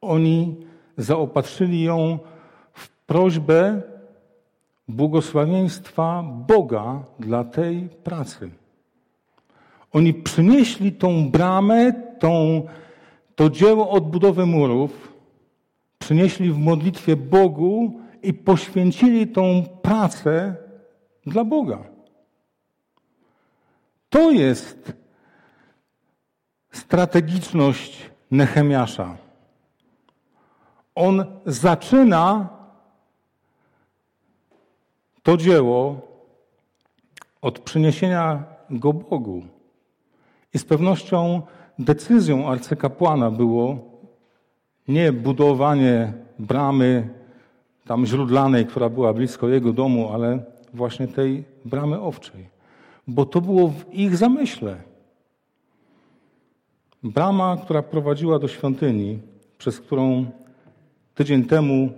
oni 0.00 0.56
zaopatrzyli 0.96 1.82
ją 1.82 2.18
w 2.72 2.88
prośbę 2.88 3.82
błogosławieństwa 4.88 6.22
Boga 6.22 7.04
dla 7.18 7.44
tej 7.44 7.88
pracy. 8.04 8.50
Oni 9.92 10.14
przynieśli 10.14 10.92
tą 10.92 11.30
bramę, 11.30 11.92
tą, 12.18 12.62
to 13.38 13.50
dzieło 13.50 13.90
odbudowy 13.90 14.46
murów, 14.46 15.12
przynieśli 15.98 16.52
w 16.52 16.58
modlitwie 16.58 17.16
Bogu 17.16 18.00
i 18.22 18.34
poświęcili 18.34 19.28
tą 19.28 19.64
pracę 19.82 20.56
dla 21.26 21.44
Boga. 21.44 21.78
To 24.10 24.30
jest 24.30 24.92
strategiczność 26.72 28.10
Nehemiasza. 28.30 29.16
On 30.94 31.24
zaczyna 31.46 32.48
to 35.22 35.36
dzieło 35.36 36.00
od 37.42 37.58
przyniesienia 37.58 38.44
go 38.70 38.92
Bogu. 38.92 39.42
I 40.54 40.58
z 40.58 40.64
pewnością 40.64 41.42
decyzją 41.78 42.48
arcykapłana 42.48 43.30
było 43.30 43.78
nie 44.88 45.12
budowanie 45.12 46.12
bramy 46.38 47.08
tam 47.86 48.06
źródlanej, 48.06 48.66
która 48.66 48.88
była 48.88 49.12
blisko 49.12 49.48
jego 49.48 49.72
domu, 49.72 50.12
ale 50.12 50.44
właśnie 50.74 51.08
tej 51.08 51.44
bramy 51.64 52.00
owczej. 52.00 52.48
Bo 53.06 53.26
to 53.26 53.40
było 53.40 53.68
w 53.68 53.94
ich 53.94 54.16
zamyśle. 54.16 54.76
Brama, 57.02 57.56
która 57.64 57.82
prowadziła 57.82 58.38
do 58.38 58.48
świątyni, 58.48 59.18
przez 59.58 59.80
którą 59.80 60.26
tydzień 61.14 61.44
temu 61.44 61.92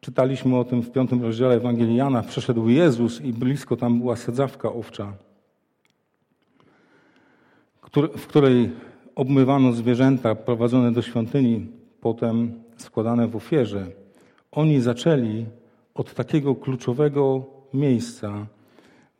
czytaliśmy 0.00 0.56
o 0.56 0.64
tym 0.64 0.82
w 0.82 0.90
piątym 0.90 1.22
rozdziale 1.22 1.54
Ewangelii 1.54 1.96
Jana, 1.96 2.22
przeszedł 2.22 2.68
Jezus 2.68 3.20
i 3.20 3.32
blisko 3.32 3.76
tam 3.76 4.00
była 4.00 4.16
sadzawka 4.16 4.72
owcza, 4.72 5.12
w 8.16 8.26
której 8.26 8.70
obmywano 9.14 9.72
zwierzęta 9.72 10.34
prowadzone 10.34 10.92
do 10.92 11.02
świątyni, 11.02 11.66
potem 12.00 12.52
składane 12.76 13.28
w 13.28 13.36
ofierze. 13.36 13.86
Oni 14.52 14.80
zaczęli 14.80 15.46
od 15.94 16.14
takiego 16.14 16.54
kluczowego 16.54 17.44
miejsca 17.74 18.46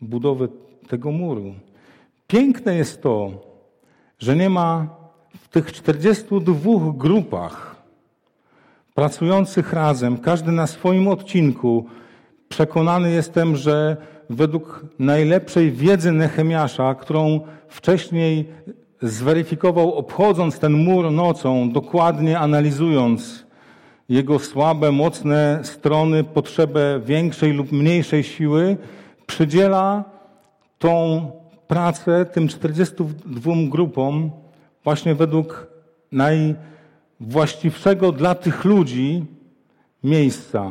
budowy 0.01 0.49
tego 0.89 1.13
muru. 1.13 1.55
Piękne 2.27 2.77
jest 2.77 3.03
to, 3.03 3.31
że 4.19 4.37
nie 4.37 4.51
ma 4.51 4.87
w 5.37 5.49
tych 5.49 5.73
42 5.73 6.71
grupach 6.97 7.77
pracujących 8.95 9.73
razem, 9.73 10.19
każdy 10.19 10.53
na 10.53 10.67
swoim 10.67 11.09
odcinku, 11.09 11.87
przekonany 12.49 13.11
jestem, 13.11 13.57
że 13.57 13.97
według 14.31 14.87
najlepszej 14.99 15.73
wiedzy 15.73 16.13
Nehemiasza, 16.13 16.95
którą 16.95 17.41
wcześniej 17.69 18.49
zweryfikował, 19.05 19.95
obchodząc 19.95 20.59
ten 20.59 20.73
mur 20.73 21.13
nocą, 21.13 21.71
dokładnie 21.71 22.39
analizując 22.39 23.47
jego 24.09 24.39
słabe, 24.39 24.93
mocne 24.93 25.61
strony, 25.63 26.25
potrzebę 26.25 27.01
większej 27.05 27.53
lub 27.53 27.73
mniejszej 27.73 28.23
siły, 28.23 28.77
przydziela 29.27 30.05
tą 30.79 31.27
pracę 31.67 32.25
tym 32.25 32.49
42 32.49 33.53
grupom 33.69 34.31
właśnie 34.85 35.15
według 35.15 35.67
najwłaściwszego 36.13 38.13
dla 38.13 38.35
tych 38.35 38.65
ludzi 38.65 39.25
miejsca. 40.05 40.71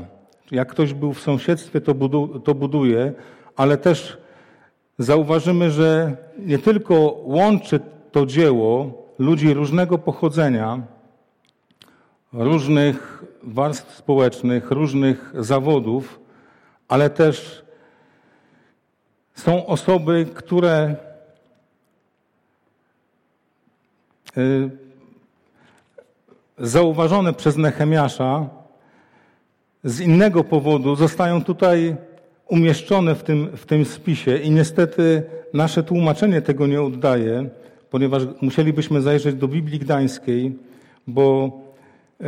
Jak 0.51 0.71
ktoś 0.71 0.93
był 0.93 1.13
w 1.13 1.21
sąsiedztwie, 1.21 1.81
to, 1.81 1.93
budu, 1.93 2.39
to 2.39 2.55
buduje, 2.55 3.13
ale 3.55 3.77
też 3.77 4.17
zauważymy, 4.97 5.71
że 5.71 6.17
nie 6.39 6.59
tylko 6.59 6.93
łączy 7.23 7.79
to 8.13 8.25
dzieło 8.25 8.91
ludzi 9.19 9.53
różnego 9.53 9.97
pochodzenia, 9.97 10.81
różnych 12.33 13.23
warstw 13.43 13.95
społecznych, 13.95 14.71
różnych 14.71 15.33
zawodów, 15.39 16.19
ale 16.87 17.09
też 17.09 17.63
są 19.35 19.65
osoby, 19.65 20.25
które 20.33 20.95
y, 24.37 24.69
zauważone 26.57 27.33
przez 27.33 27.57
Nehemiasza 27.57 28.49
z 29.83 29.99
innego 29.99 30.43
powodu 30.43 30.95
zostają 30.95 31.43
tutaj 31.43 31.95
umieszczone 32.47 33.15
w 33.15 33.23
tym, 33.23 33.57
w 33.57 33.65
tym 33.65 33.85
spisie 33.85 34.37
i 34.37 34.51
niestety 34.51 35.23
nasze 35.53 35.83
tłumaczenie 35.83 36.41
tego 36.41 36.67
nie 36.67 36.81
oddaje, 36.81 37.49
ponieważ 37.93 38.23
musielibyśmy 38.41 39.01
zajrzeć 39.01 39.35
do 39.35 39.47
Biblii 39.47 39.79
Gdańskiej, 39.79 40.57
bo 41.07 41.51
e, 42.21 42.23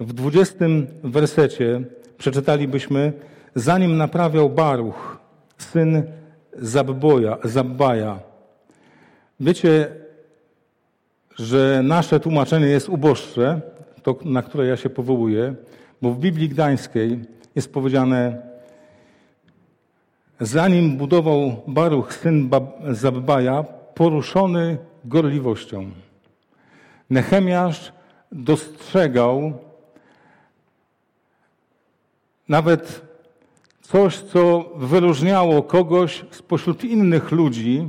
w 0.00 0.12
dwudziestym 0.12 0.86
wersecie 1.04 1.80
przeczytalibyśmy, 2.18 3.12
zanim 3.54 3.96
naprawiał 3.96 4.50
Baruch, 4.50 5.18
syn 5.58 6.02
Zabboja, 6.58 7.38
Zabbaja. 7.44 8.20
Wiecie, 9.40 9.88
że 11.36 11.80
nasze 11.84 12.20
tłumaczenie 12.20 12.66
jest 12.66 12.88
uboższe, 12.88 13.60
to 14.02 14.18
na 14.24 14.42
które 14.42 14.66
ja 14.66 14.76
się 14.76 14.90
powołuję, 14.90 15.54
bo 16.02 16.10
w 16.10 16.18
Biblii 16.18 16.48
Gdańskiej 16.48 17.20
jest 17.54 17.72
powiedziane, 17.72 18.42
zanim 20.42 20.96
budował 20.96 21.62
Baruch, 21.66 22.14
syn 22.14 22.50
Zabbaja, 22.90 23.62
poruszony 23.94 24.78
gorliwością. 25.04 25.90
Nehemiasz 27.10 27.92
dostrzegał 28.32 29.52
nawet 32.48 33.02
coś, 33.80 34.18
co 34.18 34.70
wyróżniało 34.76 35.62
kogoś 35.62 36.24
spośród 36.30 36.84
innych 36.84 37.30
ludzi, 37.30 37.88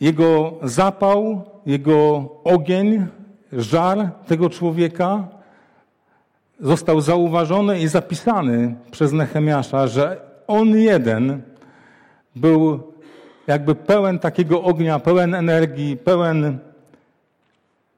jego 0.00 0.52
zapał, 0.62 1.44
jego 1.66 2.28
ogień, 2.44 3.06
żar 3.52 4.10
tego 4.26 4.50
człowieka 4.50 5.28
został 6.60 7.00
zauważony 7.00 7.80
i 7.80 7.88
zapisany 7.88 8.74
przez 8.90 9.12
Nehemiasza, 9.12 9.86
że 9.86 10.29
on 10.50 10.78
jeden 10.78 11.42
był 12.36 12.80
jakby 13.46 13.74
pełen 13.74 14.18
takiego 14.18 14.62
ognia, 14.62 14.98
pełen 14.98 15.34
energii, 15.34 15.96
pełen 15.96 16.58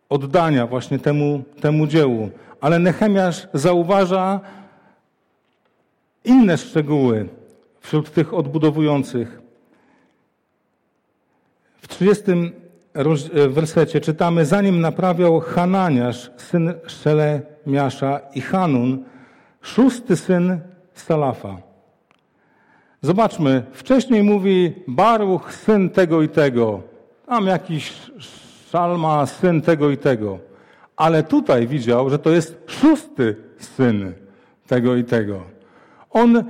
oddania 0.08 0.66
właśnie 0.66 0.98
temu, 0.98 1.42
temu 1.60 1.86
dziełu. 1.86 2.30
Ale 2.60 2.78
Nehemiasz 2.78 3.48
zauważa 3.54 4.40
inne 6.24 6.58
szczegóły 6.58 7.28
wśród 7.80 8.12
tych 8.12 8.34
odbudowujących. 8.34 9.40
W 11.82 11.88
30 11.88 12.24
wersecie 13.48 14.00
czytamy, 14.00 14.46
zanim 14.46 14.80
naprawiał 14.80 15.40
Hananiasz, 15.40 16.30
syn 16.36 16.74
Szelemiasza 16.86 18.20
i 18.34 18.40
Hanun, 18.40 19.04
szósty 19.62 20.16
syn 20.16 20.60
Salafa. 20.94 21.71
Zobaczmy, 23.04 23.62
wcześniej 23.72 24.22
mówi 24.22 24.72
Baruch, 24.88 25.54
syn 25.54 25.90
tego 25.90 26.22
i 26.22 26.28
tego, 26.28 26.82
tam 27.26 27.46
jakiś 27.46 27.92
Szalma, 28.70 29.26
syn 29.26 29.62
tego 29.62 29.90
i 29.90 29.96
tego. 29.96 30.38
Ale 30.96 31.22
tutaj 31.22 31.66
widział, 31.66 32.10
że 32.10 32.18
to 32.18 32.30
jest 32.30 32.62
szósty 32.66 33.36
syn 33.58 34.12
tego 34.66 34.96
i 34.96 35.04
tego. 35.04 35.42
On 36.10 36.44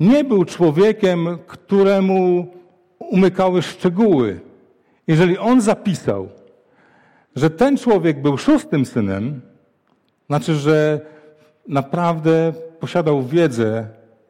nie 0.00 0.24
był 0.24 0.44
człowiekiem, 0.44 1.38
któremu 1.46 2.46
umykały 2.98 3.62
szczegóły. 3.62 4.40
Jeżeli 5.06 5.38
on 5.38 5.60
zapisał, 5.60 6.28
że 7.36 7.50
ten 7.50 7.76
człowiek 7.76 8.22
był 8.22 8.38
szóstym 8.38 8.86
synem, 8.86 9.40
znaczy, 10.26 10.54
że 10.54 11.00
naprawdę 11.68 12.52
posiadał 12.80 13.22
wiedzę 13.22 13.86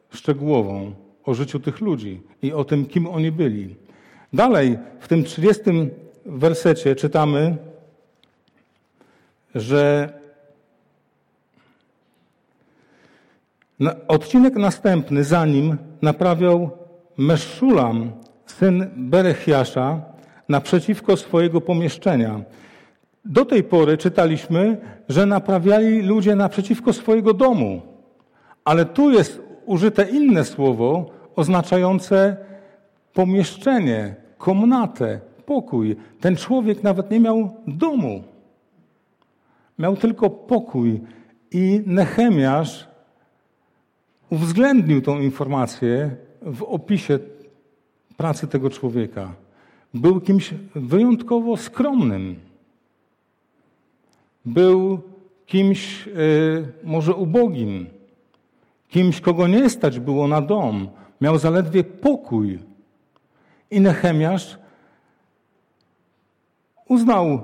szczegółową 0.09 1.00
o 1.25 1.33
życiu 1.33 1.59
tych 1.59 1.81
ludzi 1.81 2.21
i 2.41 2.53
o 2.53 2.63
tym, 2.63 2.85
kim 2.85 3.07
oni 3.07 3.31
byli. 3.31 3.75
Dalej, 4.33 4.77
w 4.99 5.07
tym 5.07 5.23
30 5.23 5.63
wersecie 6.25 6.95
czytamy, 6.95 7.57
że 9.55 10.13
odcinek 14.07 14.55
następny 14.55 15.23
za 15.23 15.45
nim 15.45 15.77
naprawiał 16.01 16.69
Meszulam, 17.17 18.11
syn 18.45 18.89
Berechiasza, 18.95 20.01
naprzeciwko 20.49 21.17
swojego 21.17 21.61
pomieszczenia. 21.61 22.41
Do 23.25 23.45
tej 23.45 23.63
pory 23.63 23.97
czytaliśmy, 23.97 24.77
że 25.09 25.25
naprawiali 25.25 26.01
ludzie 26.01 26.35
naprzeciwko 26.35 26.93
swojego 26.93 27.33
domu. 27.33 27.81
Ale 28.65 28.85
tu 28.85 29.11
jest 29.11 29.41
użyte 29.71 30.09
inne 30.09 30.45
słowo 30.45 31.05
oznaczające 31.35 32.37
pomieszczenie, 33.13 34.15
komnatę, 34.37 35.19
pokój. 35.45 35.95
Ten 36.19 36.35
człowiek 36.35 36.83
nawet 36.83 37.11
nie 37.11 37.19
miał 37.19 37.55
domu. 37.67 38.23
Miał 39.79 39.97
tylko 39.97 40.29
pokój. 40.29 41.01
I 41.51 41.83
Nehemiasz 41.85 42.87
uwzględnił 44.29 45.01
tą 45.01 45.19
informację 45.19 46.15
w 46.41 46.63
opisie 46.63 47.19
pracy 48.17 48.47
tego 48.47 48.69
człowieka. 48.69 49.33
był 49.93 50.21
kimś 50.21 50.53
wyjątkowo 50.75 51.57
skromnym. 51.57 52.35
Był 54.45 54.99
kimś 55.45 56.07
e, 56.07 56.11
może 56.83 57.15
ubogim, 57.15 57.87
kimś, 58.91 59.21
kogo 59.21 59.47
nie 59.47 59.69
stać 59.69 59.99
było 59.99 60.27
na 60.27 60.41
dom. 60.41 60.89
Miał 61.21 61.39
zaledwie 61.39 61.83
pokój. 61.83 62.59
I 63.71 63.81
Nehemiasz 63.81 64.57
uznał 66.87 67.43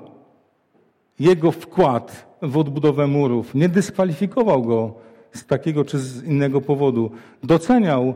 jego 1.19 1.51
wkład 1.51 2.27
w 2.41 2.57
odbudowę 2.57 3.07
murów, 3.07 3.55
nie 3.55 3.69
dyskwalifikował 3.69 4.63
go 4.63 4.93
z 5.33 5.45
takiego 5.45 5.85
czy 5.85 5.99
z 5.99 6.23
innego 6.23 6.61
powodu. 6.61 7.11
Doceniał 7.43 8.15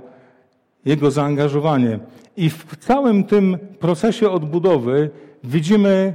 jego 0.85 1.11
zaangażowanie. 1.11 1.99
I 2.37 2.49
w 2.49 2.75
całym 2.75 3.23
tym 3.23 3.57
procesie 3.79 4.29
odbudowy 4.29 5.09
widzimy, 5.43 6.13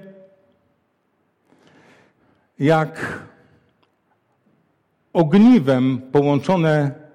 jak 2.58 3.22
ogniwem 5.12 5.98
połączone 6.12 7.05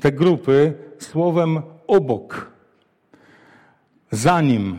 te 0.00 0.12
grupy 0.12 0.74
słowem 0.98 1.62
obok. 1.86 2.50
Zanim, 4.10 4.78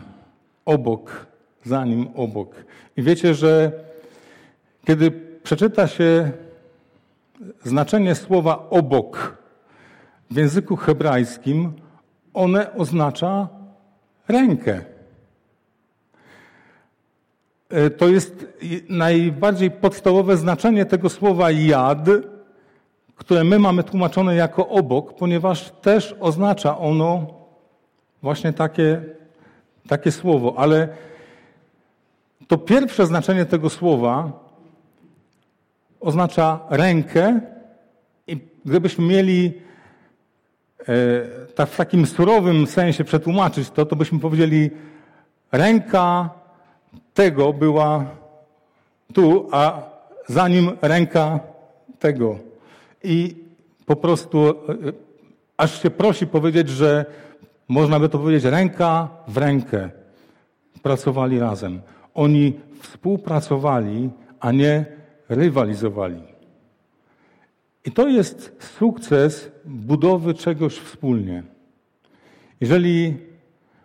obok, 0.64 1.26
zanim, 1.64 2.08
obok. 2.14 2.54
I 2.96 3.02
wiecie, 3.02 3.34
że 3.34 3.72
kiedy 4.86 5.10
przeczyta 5.42 5.86
się 5.86 6.32
znaczenie 7.64 8.14
słowa 8.14 8.66
obok 8.70 9.36
w 10.30 10.36
języku 10.36 10.76
hebrajskim, 10.76 11.72
one 12.34 12.74
oznacza 12.74 13.48
rękę. 14.28 14.84
E, 17.70 17.90
to 17.90 18.08
jest 18.08 18.46
najbardziej 18.88 19.70
podstawowe 19.70 20.36
znaczenie 20.36 20.84
tego 20.84 21.08
słowa 21.08 21.50
jad, 21.50 22.08
które 23.16 23.44
my 23.44 23.58
mamy 23.58 23.84
tłumaczone 23.84 24.34
jako 24.34 24.68
obok, 24.68 25.14
ponieważ 25.14 25.70
też 25.70 26.14
oznacza 26.20 26.78
ono 26.78 27.26
właśnie 28.22 28.52
takie, 28.52 29.02
takie 29.88 30.12
słowo. 30.12 30.54
Ale 30.56 30.88
to 32.48 32.58
pierwsze 32.58 33.06
znaczenie 33.06 33.44
tego 33.44 33.70
słowa 33.70 34.32
oznacza 36.00 36.60
rękę 36.70 37.40
i 38.26 38.38
gdybyśmy 38.64 39.04
mieli 39.04 39.52
tak 41.54 41.68
w 41.68 41.76
takim 41.76 42.06
surowym 42.06 42.66
sensie 42.66 43.04
przetłumaczyć 43.04 43.70
to, 43.70 43.86
to 43.86 43.96
byśmy 43.96 44.18
powiedzieli 44.18 44.70
ręka 45.52 46.30
tego 47.14 47.52
była 47.52 48.04
tu, 49.14 49.48
a 49.52 49.82
za 50.28 50.48
nim 50.48 50.70
ręka 50.82 51.40
tego. 51.98 52.51
I 53.04 53.34
po 53.86 53.96
prostu 53.96 54.48
e, 54.48 54.52
aż 55.56 55.82
się 55.82 55.90
prosi 55.90 56.26
powiedzieć, 56.26 56.68
że 56.68 57.04
można 57.68 58.00
by 58.00 58.08
to 58.08 58.18
powiedzieć 58.18 58.44
ręka 58.44 59.08
w 59.28 59.36
rękę. 59.36 59.90
Pracowali 60.82 61.38
razem. 61.38 61.80
Oni 62.14 62.60
współpracowali, 62.80 64.10
a 64.40 64.52
nie 64.52 64.84
rywalizowali. 65.28 66.22
I 67.84 67.92
to 67.92 68.08
jest 68.08 68.66
sukces 68.78 69.50
budowy 69.64 70.34
czegoś 70.34 70.78
wspólnie. 70.78 71.42
Jeżeli 72.60 73.16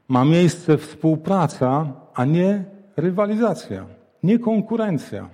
ma 0.07 0.25
miejsce 0.25 0.77
współpraca, 0.77 1.93
a 2.13 2.25
nie 2.25 2.63
rywalizacja, 2.97 3.85
nie 4.23 4.39
konkurencja. 4.39 5.29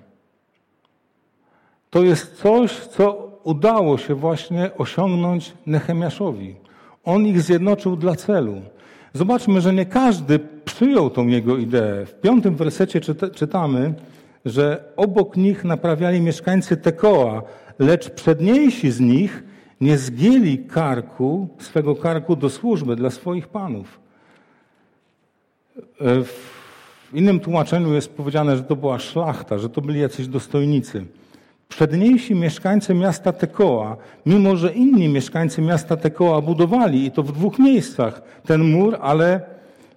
To 1.89 2.03
jest 2.03 2.35
coś, 2.35 2.79
co 2.79 3.32
udało 3.43 3.97
się 3.97 4.15
właśnie 4.15 4.71
osiągnąć 4.77 5.53
Nehemiaszowi. 5.65 6.55
On 7.03 7.27
ich 7.27 7.41
zjednoczył 7.41 7.95
dla 7.95 8.15
celu. 8.15 8.61
Zobaczmy, 9.13 9.61
że 9.61 9.73
nie 9.73 9.85
każdy 9.85 10.39
przyjął 10.65 11.09
tą 11.09 11.27
jego 11.27 11.57
ideę. 11.57 12.05
W 12.05 12.13
piątym 12.13 12.55
wersecie 12.55 13.01
czytamy, 13.35 13.93
że 14.45 14.83
obok 14.95 15.37
nich 15.37 15.63
naprawiali 15.63 16.21
mieszkańcy 16.21 16.77
Tekoa, 16.77 17.41
lecz 17.79 18.09
przedniejsi 18.09 18.91
z 18.91 18.99
nich 18.99 19.43
nie 19.81 19.97
zgięli 19.97 20.57
karku, 20.57 21.47
swego 21.59 21.95
karku 21.95 22.35
do 22.35 22.49
służby 22.49 22.95
dla 22.95 23.09
swoich 23.09 23.47
panów. 23.47 23.99
E, 26.01 26.23
w 26.23 27.09
innym 27.13 27.39
tłumaczeniu 27.39 27.93
jest 27.93 28.13
powiedziane, 28.13 28.57
że 28.57 28.63
to 28.63 28.75
była 28.75 28.99
szlachta, 28.99 29.57
że 29.57 29.69
to 29.69 29.81
byli 29.81 29.99
jacyś 29.99 30.27
dostojnicy. 30.27 31.05
Przedniejsi 31.75 32.35
mieszkańcy 32.35 32.93
miasta 32.93 33.31
Tekoa, 33.31 33.97
mimo 34.25 34.55
że 34.55 34.73
inni 34.73 35.09
mieszkańcy 35.09 35.61
miasta 35.61 35.97
Tekoa 35.97 36.41
budowali, 36.41 37.05
i 37.05 37.11
to 37.11 37.23
w 37.23 37.31
dwóch 37.31 37.59
miejscach, 37.59 38.21
ten 38.45 38.71
mur, 38.71 38.97
ale 39.01 39.41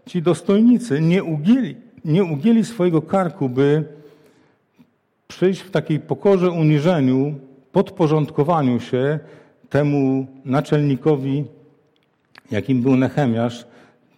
ci 0.06 0.22
dostojnicy 0.22 1.00
nie 1.00 1.24
ugięli, 1.24 1.76
nie 2.04 2.24
ugięli 2.24 2.64
swojego 2.64 3.02
karku, 3.02 3.48
by 3.48 3.84
przyjść 5.28 5.60
w 5.60 5.70
takiej 5.70 6.00
pokorze, 6.00 6.50
uniżeniu, 6.50 7.34
podporządkowaniu 7.72 8.80
się 8.80 9.18
temu 9.68 10.26
naczelnikowi, 10.44 11.44
jakim 12.50 12.82
był 12.82 12.96
Nehemiasz, 12.96 13.66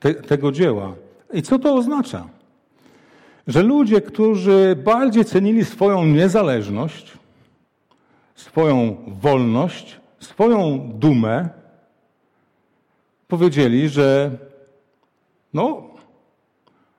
te, 0.00 0.14
tego 0.14 0.52
dzieła. 0.52 0.94
I 1.32 1.42
co 1.42 1.58
to 1.58 1.74
oznacza? 1.74 2.28
Że 3.46 3.62
ludzie, 3.62 4.00
którzy 4.00 4.76
bardziej 4.84 5.24
cenili 5.24 5.64
swoją 5.64 6.04
niezależność, 6.04 7.18
swoją 8.38 8.96
wolność, 9.06 10.00
swoją 10.18 10.90
dumę, 10.94 11.48
powiedzieli, 13.28 13.88
że 13.88 14.30
no, 15.54 15.82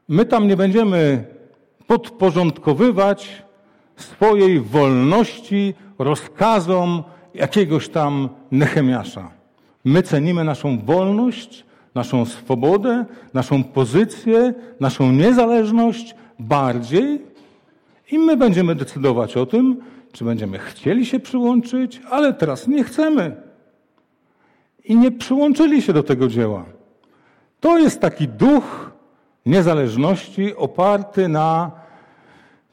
my 0.08 0.26
tam 0.26 0.48
nie 0.48 0.58
będziemy 0.58 1.26
podporządkowywać 1.88 3.44
swojej 3.96 4.60
wolności 4.60 5.74
rozkazom 6.00 7.04
jakiegoś 7.34 7.90
tam 7.90 8.30
Nehemiasza. 8.52 9.32
My 9.86 10.04
cenimy 10.04 10.44
naszą 10.44 10.80
wolność, 10.80 11.66
naszą 11.96 12.26
swobodę, 12.26 13.06
naszą 13.34 13.64
pozycję, 13.64 14.54
naszą 14.80 15.12
niezależność 15.12 16.16
bardziej 16.40 17.22
i 18.12 18.20
my 18.20 18.38
będziemy 18.38 18.76
decydować 18.76 19.38
o 19.38 19.46
tym, 19.46 19.78
czy 20.12 20.26
będziemy 20.26 20.60
chcieli 20.60 21.06
się 21.06 21.20
przyłączyć, 21.20 22.02
ale 22.10 22.34
teraz 22.34 22.68
nie 22.68 22.84
chcemy. 22.84 23.36
I 24.84 24.96
nie 24.96 25.12
przyłączyli 25.12 25.82
się 25.82 25.94
do 25.94 26.04
tego 26.04 26.28
dzieła. 26.28 26.66
To 27.60 27.78
jest 27.80 28.00
taki 28.02 28.28
duch 28.28 28.92
niezależności 29.46 30.56
oparty 30.56 31.28
na 31.28 31.72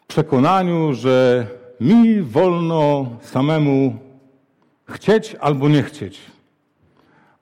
przekonaniu, 0.06 0.94
że 0.94 1.46
mi 1.80 2.22
wolno 2.22 3.06
samemu 3.20 3.96
chcieć 4.88 5.36
albo 5.40 5.68
nie 5.68 5.82
chcieć. 5.82 6.20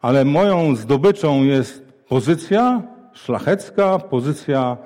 Ale 0.00 0.24
moją 0.24 0.76
zdobyczą 0.76 1.42
jest 1.42 1.92
pozycja 2.08 2.82
szlachecka, 3.12 3.98
pozycja 3.98 4.76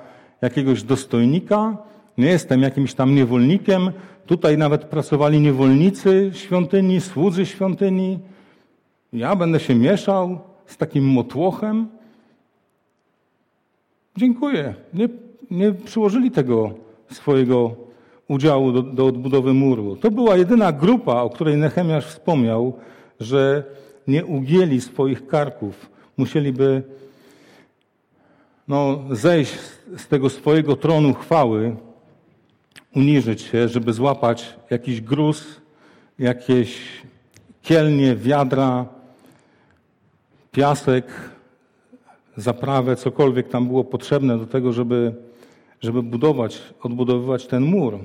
jakiegoś 0.41 0.83
dostojnika. 0.83 1.77
Nie 2.17 2.27
jestem 2.27 2.61
jakimś 2.61 2.93
tam 2.93 3.15
niewolnikiem. 3.15 3.91
Tutaj 4.29 4.57
nawet 4.57 4.85
pracowali 4.85 5.39
niewolnicy 5.39 6.31
świątyni, 6.33 7.01
słudzy 7.01 7.45
świątyni. 7.45 8.19
Ja 9.13 9.35
będę 9.35 9.59
się 9.59 9.75
mieszał 9.75 10.39
z 10.65 10.77
takim 10.77 11.05
motłochem. 11.05 11.87
Dziękuję. 14.17 14.75
Nie, 14.93 15.09
nie 15.51 15.71
przyłożyli 15.73 16.31
tego 16.31 16.71
swojego 17.11 17.75
udziału 18.27 18.71
do, 18.71 18.81
do 18.81 19.05
odbudowy 19.05 19.53
muru. 19.53 19.95
To 19.95 20.11
była 20.11 20.37
jedyna 20.37 20.71
grupa, 20.71 21.21
o 21.21 21.29
której 21.29 21.57
Nehemiasz 21.57 22.05
wspomniał, 22.05 22.73
że 23.19 23.63
nie 24.07 24.25
ugięli 24.25 24.81
swoich 24.81 25.27
karków. 25.27 25.89
Musieliby 26.17 26.83
no, 28.67 28.99
zejść 29.11 29.53
z 29.97 30.07
tego 30.07 30.29
swojego 30.29 30.75
tronu 30.75 31.13
chwały, 31.13 31.75
uniżyć 32.95 33.41
się, 33.41 33.67
żeby 33.67 33.93
złapać 33.93 34.55
jakiś 34.69 35.01
gruz, 35.01 35.61
jakieś 36.19 36.77
kielnie, 37.61 38.15
wiadra, 38.15 38.85
piasek, 40.51 41.05
zaprawę, 42.37 42.95
cokolwiek 42.95 43.49
tam 43.49 43.67
było 43.67 43.83
potrzebne 43.83 44.37
do 44.37 44.45
tego, 44.45 44.73
żeby, 44.73 45.15
żeby 45.81 46.03
budować, 46.03 46.61
odbudowywać 46.81 47.47
ten 47.47 47.63
mur. 47.63 47.99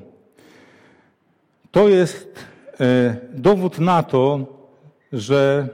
To 1.70 1.88
jest 1.88 2.44
e, 2.80 3.16
dowód 3.34 3.78
na 3.78 4.02
to, 4.02 4.46
że 5.12 5.68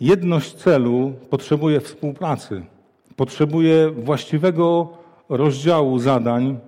jedność 0.00 0.54
celu 0.54 1.12
potrzebuje 1.30 1.80
współpracy, 1.80 2.62
potrzebuje 3.16 3.90
właściwego 3.90 4.88
rozdziału 5.28 5.98
zadań, 5.98 6.58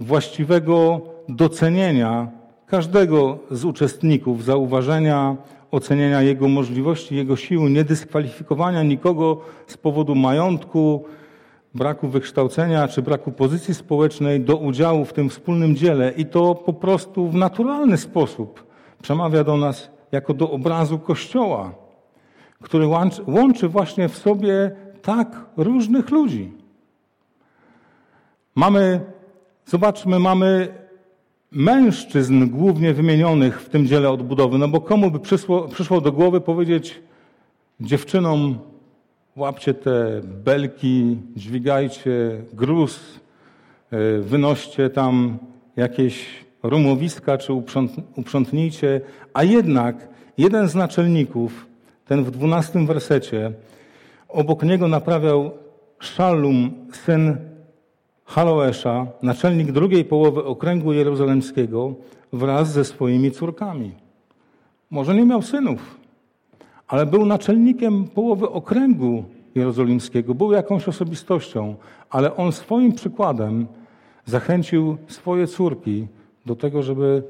właściwego 0.00 1.00
docenienia 1.28 2.28
każdego 2.66 3.38
z 3.50 3.64
uczestników, 3.64 4.44
zauważenia, 4.44 5.36
ocenienia 5.70 6.22
jego 6.22 6.48
możliwości, 6.48 7.16
jego 7.16 7.36
sił, 7.36 7.68
niedyskwalifikowania 7.68 8.82
nikogo 8.82 9.40
z 9.66 9.76
powodu 9.76 10.14
majątku, 10.14 11.04
braku 11.74 12.08
wykształcenia 12.08 12.88
czy 12.88 13.02
braku 13.02 13.32
pozycji 13.32 13.74
społecznej 13.74 14.40
do 14.40 14.56
udziału 14.56 15.04
w 15.04 15.12
tym 15.12 15.30
wspólnym 15.30 15.76
dziele 15.76 16.12
i 16.16 16.26
to 16.26 16.54
po 16.54 16.72
prostu 16.72 17.28
w 17.28 17.34
naturalny 17.34 17.96
sposób 17.96 18.66
przemawia 19.02 19.44
do 19.44 19.56
nas 19.56 19.90
jako 20.12 20.34
do 20.34 20.50
obrazu 20.50 20.98
Kościoła, 20.98 21.74
który 22.62 22.86
łączy 23.26 23.68
właśnie 23.68 24.08
w 24.08 24.18
sobie 24.18 24.70
tak 25.02 25.46
różnych 25.56 26.10
ludzi. 26.10 26.52
Mamy, 28.54 29.00
zobaczmy, 29.70 30.18
mamy 30.18 30.68
mężczyzn 31.50 32.48
głównie 32.48 32.94
wymienionych 32.94 33.60
w 33.62 33.68
tym 33.68 33.86
dziele 33.86 34.10
odbudowy, 34.10 34.58
no 34.58 34.68
bo 34.68 34.80
komu 34.80 35.10
by 35.10 35.20
przyszło, 35.20 35.68
przyszło 35.68 36.00
do 36.00 36.12
głowy 36.12 36.40
powiedzieć 36.40 37.02
dziewczynom 37.80 38.58
łapcie 39.36 39.74
te 39.74 40.20
belki, 40.24 41.18
dźwigajcie 41.36 42.42
gruz, 42.52 43.20
e, 43.90 44.18
wynoście 44.18 44.90
tam 44.90 45.38
jakieś 45.76 46.26
rumowiska 46.62 47.38
czy 47.38 47.52
uprzątnijcie, 48.16 49.00
a 49.34 49.44
jednak 49.44 50.08
jeden 50.38 50.68
z 50.68 50.74
naczelników, 50.74 51.66
ten 52.06 52.24
w 52.24 52.30
dwunastym 52.30 52.86
wersecie, 52.86 53.52
obok 54.28 54.62
niego 54.62 54.88
naprawiał 54.88 55.50
Szalum, 55.98 56.86
syn 56.92 57.49
Haloesza, 58.30 59.06
naczelnik 59.22 59.72
drugiej 59.72 60.04
połowy 60.04 60.44
okręgu 60.44 60.92
jerozolimskiego 60.92 61.94
wraz 62.32 62.72
ze 62.72 62.84
swoimi 62.84 63.30
córkami. 63.30 63.92
Może 64.90 65.14
nie 65.14 65.24
miał 65.24 65.42
synów, 65.42 65.96
ale 66.88 67.06
był 67.06 67.26
naczelnikiem 67.26 68.04
połowy 68.04 68.50
okręgu 68.50 69.24
jerozolimskiego, 69.54 70.34
był 70.34 70.52
jakąś 70.52 70.88
osobistością, 70.88 71.74
ale 72.10 72.36
on 72.36 72.52
swoim 72.52 72.92
przykładem 72.92 73.66
zachęcił 74.24 74.96
swoje 75.08 75.46
córki 75.46 76.06
do 76.46 76.56
tego, 76.56 76.82
żeby 76.82 77.22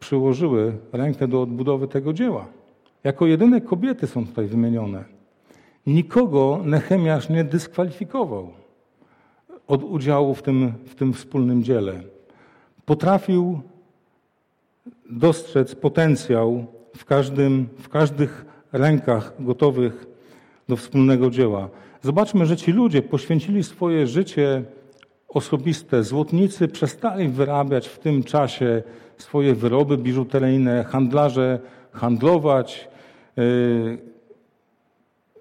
przyłożyły 0.00 0.72
rękę 0.92 1.28
do 1.28 1.42
odbudowy 1.42 1.88
tego 1.88 2.12
dzieła. 2.12 2.46
Jako 3.04 3.26
jedyne 3.26 3.60
kobiety 3.60 4.06
są 4.06 4.26
tutaj 4.26 4.46
wymienione. 4.46 5.04
Nikogo 5.86 6.60
Nehemiasz 6.64 7.28
nie 7.28 7.44
dyskwalifikował 7.44 8.50
od 9.68 9.84
udziału 9.84 10.34
w 10.34 10.42
tym, 10.42 10.72
w 10.86 10.94
tym 10.94 11.12
wspólnym 11.12 11.64
dziele. 11.64 12.00
Potrafił 12.84 13.60
dostrzec 15.10 15.74
potencjał 15.74 16.66
w, 16.96 17.04
każdym, 17.04 17.68
w 17.78 17.88
każdych 17.88 18.44
rękach 18.72 19.32
gotowych 19.40 20.06
do 20.68 20.76
wspólnego 20.76 21.30
dzieła. 21.30 21.68
Zobaczmy, 22.02 22.46
że 22.46 22.56
ci 22.56 22.72
ludzie 22.72 23.02
poświęcili 23.02 23.64
swoje 23.64 24.06
życie 24.06 24.62
osobiste. 25.28 26.02
Złotnicy 26.04 26.68
przestali 26.68 27.28
wyrabiać 27.28 27.88
w 27.88 27.98
tym 27.98 28.22
czasie 28.22 28.82
swoje 29.18 29.54
wyroby 29.54 29.96
biżuteryjne, 29.96 30.84
handlarze 30.84 31.58
handlować, 31.92 32.88
yy, 33.36 33.98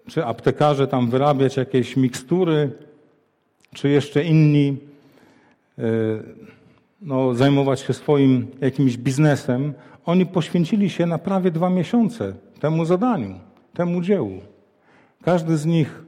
czy 0.07 0.25
aptekarze 0.25 0.87
tam 0.87 1.09
wyrabiać 1.09 1.57
jakieś 1.57 1.97
mikstury, 1.97 2.71
czy 3.77 3.89
jeszcze 3.89 4.23
inni 4.23 4.77
yy, 5.77 6.23
no, 7.01 7.33
zajmować 7.33 7.79
się 7.79 7.93
swoim 7.93 8.47
jakimś 8.61 8.97
biznesem. 8.97 9.73
Oni 10.05 10.25
poświęcili 10.25 10.89
się 10.89 11.05
na 11.05 11.17
prawie 11.17 11.51
dwa 11.51 11.69
miesiące 11.69 12.33
temu 12.59 12.85
zadaniu, 12.85 13.39
temu 13.73 14.01
dziełu. 14.01 14.41
Każdy 15.23 15.57
z 15.57 15.65
nich 15.65 16.03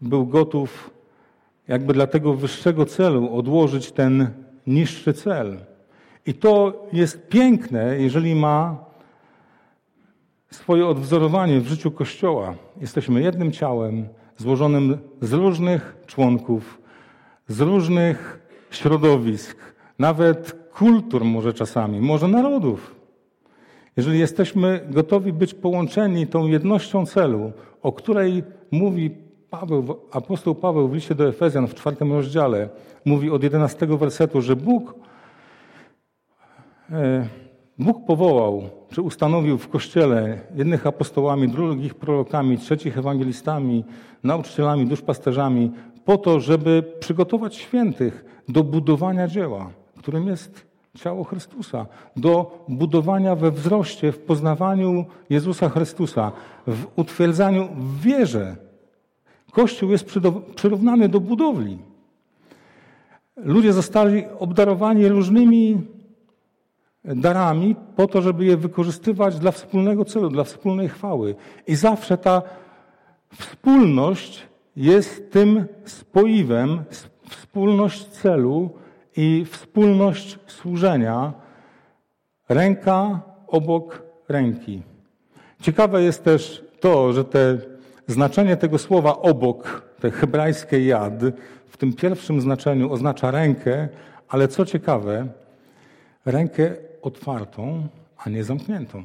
był 0.00 0.26
gotów 0.26 0.90
jakby 1.68 1.92
dla 1.92 2.06
tego 2.06 2.34
wyższego 2.34 2.86
celu 2.86 3.36
odłożyć 3.36 3.92
ten 3.92 4.30
niższy 4.66 5.12
cel. 5.12 5.58
I 6.26 6.34
to 6.34 6.86
jest 6.92 7.28
piękne, 7.28 7.98
jeżeli 7.98 8.34
ma 8.34 8.84
swoje 10.50 10.86
odwzorowanie 10.86 11.60
w 11.60 11.66
życiu 11.66 11.90
Kościoła. 11.90 12.54
Jesteśmy 12.80 13.22
jednym 13.22 13.52
ciałem, 13.52 14.08
złożonym 14.42 14.98
z 15.20 15.32
różnych 15.32 15.96
członków, 16.06 16.80
z 17.48 17.60
różnych 17.60 18.40
środowisk, 18.70 19.56
nawet 19.98 20.52
kultur 20.74 21.24
może 21.24 21.52
czasami, 21.54 22.00
może 22.00 22.28
narodów. 22.28 22.94
Jeżeli 23.96 24.18
jesteśmy 24.18 24.86
gotowi 24.90 25.32
być 25.32 25.54
połączeni 25.54 26.26
tą 26.26 26.46
jednością 26.46 27.06
celu, 27.06 27.52
o 27.82 27.92
której 27.92 28.44
mówi 28.70 29.10
Paweł, 29.50 30.00
apostoł 30.12 30.54
Paweł 30.54 30.88
w 30.88 30.94
liście 30.94 31.14
do 31.14 31.28
Efezjan 31.28 31.66
w 31.66 31.74
czwartym 31.74 32.12
rozdziale, 32.12 32.68
mówi 33.04 33.30
od 33.30 33.42
jedenastego 33.42 33.98
wersetu, 33.98 34.40
że 34.40 34.56
Bóg, 34.56 34.94
e, 36.90 37.26
Bóg 37.82 38.06
powołał, 38.06 38.62
czy 38.90 39.02
ustanowił 39.02 39.58
w 39.58 39.68
Kościele 39.68 40.38
jednych 40.54 40.86
apostołami, 40.86 41.48
drugich 41.48 41.94
prorokami, 41.94 42.58
trzecich 42.58 42.98
ewangelistami, 42.98 43.84
nauczycielami, 44.24 44.86
duszpasterzami, 44.86 45.72
po 46.04 46.18
to, 46.18 46.40
żeby 46.40 46.82
przygotować 47.00 47.56
świętych 47.56 48.24
do 48.48 48.64
budowania 48.64 49.28
dzieła, 49.28 49.70
którym 49.98 50.26
jest 50.26 50.66
ciało 50.94 51.24
Chrystusa, 51.24 51.86
do 52.16 52.64
budowania 52.68 53.36
we 53.36 53.50
wzroście, 53.50 54.12
w 54.12 54.18
poznawaniu 54.18 55.04
Jezusa 55.30 55.68
Chrystusa, 55.68 56.32
w 56.66 56.86
utwierdzaniu 56.96 57.68
w 57.76 58.00
wierze. 58.00 58.56
Kościół 59.52 59.90
jest 59.90 60.06
przyrównany 60.54 61.08
do 61.08 61.20
budowli. 61.20 61.78
Ludzie 63.36 63.72
zostali 63.72 64.24
obdarowani 64.38 65.08
różnymi 65.08 65.80
darami 67.04 67.76
po 67.96 68.06
to, 68.06 68.22
żeby 68.22 68.44
je 68.44 68.56
wykorzystywać 68.56 69.38
dla 69.38 69.50
wspólnego 69.50 70.04
celu, 70.04 70.28
dla 70.30 70.44
wspólnej 70.44 70.88
chwały. 70.88 71.34
I 71.66 71.74
zawsze 71.74 72.18
ta 72.18 72.42
wspólność 73.34 74.42
jest 74.76 75.32
tym 75.32 75.66
spoiwem, 75.84 76.84
wspólność 77.28 78.04
celu, 78.04 78.70
i 79.16 79.44
wspólność 79.50 80.38
służenia 80.46 81.32
ręka 82.48 83.20
obok 83.46 84.02
ręki. 84.28 84.82
Ciekawe 85.60 86.02
jest 86.02 86.24
też 86.24 86.64
to, 86.80 87.12
że 87.12 87.24
te 87.24 87.58
znaczenie 88.06 88.56
tego 88.56 88.78
słowa 88.78 89.18
obok, 89.18 89.82
te 90.00 90.10
hebrajskie 90.10 90.86
jad, 90.86 91.14
w 91.66 91.76
tym 91.76 91.92
pierwszym 91.92 92.40
znaczeniu 92.40 92.92
oznacza 92.92 93.30
rękę, 93.30 93.88
ale 94.28 94.48
co 94.48 94.66
ciekawe, 94.66 95.26
rękę 96.24 96.70
otwartą, 97.02 97.88
a 98.16 98.30
nie 98.30 98.44
zamkniętą. 98.44 99.04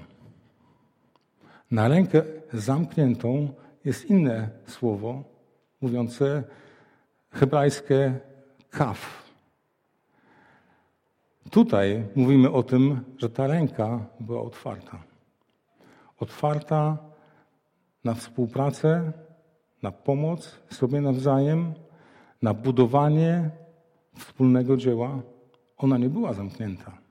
Na 1.71 1.87
rękę 1.87 2.23
zamkniętą 2.53 3.53
jest 3.85 4.05
inne 4.05 4.49
słowo 4.67 5.23
mówiące 5.81 6.43
hebrajskie 7.31 8.19
kaf. 8.69 9.27
Tutaj 11.51 12.05
mówimy 12.15 12.51
o 12.51 12.63
tym, 12.63 13.01
że 13.17 13.29
ta 13.29 13.47
ręka 13.47 14.05
była 14.19 14.41
otwarta. 14.41 15.03
Otwarta 16.19 16.97
na 18.03 18.13
współpracę, 18.13 19.11
na 19.83 19.91
pomoc 19.91 20.59
sobie 20.69 21.01
nawzajem, 21.01 21.73
na 22.41 22.53
budowanie 22.53 23.49
wspólnego 24.17 24.77
dzieła. 24.77 25.19
Ona 25.77 25.97
nie 25.97 26.09
była 26.09 26.33
zamknięta. 26.33 27.07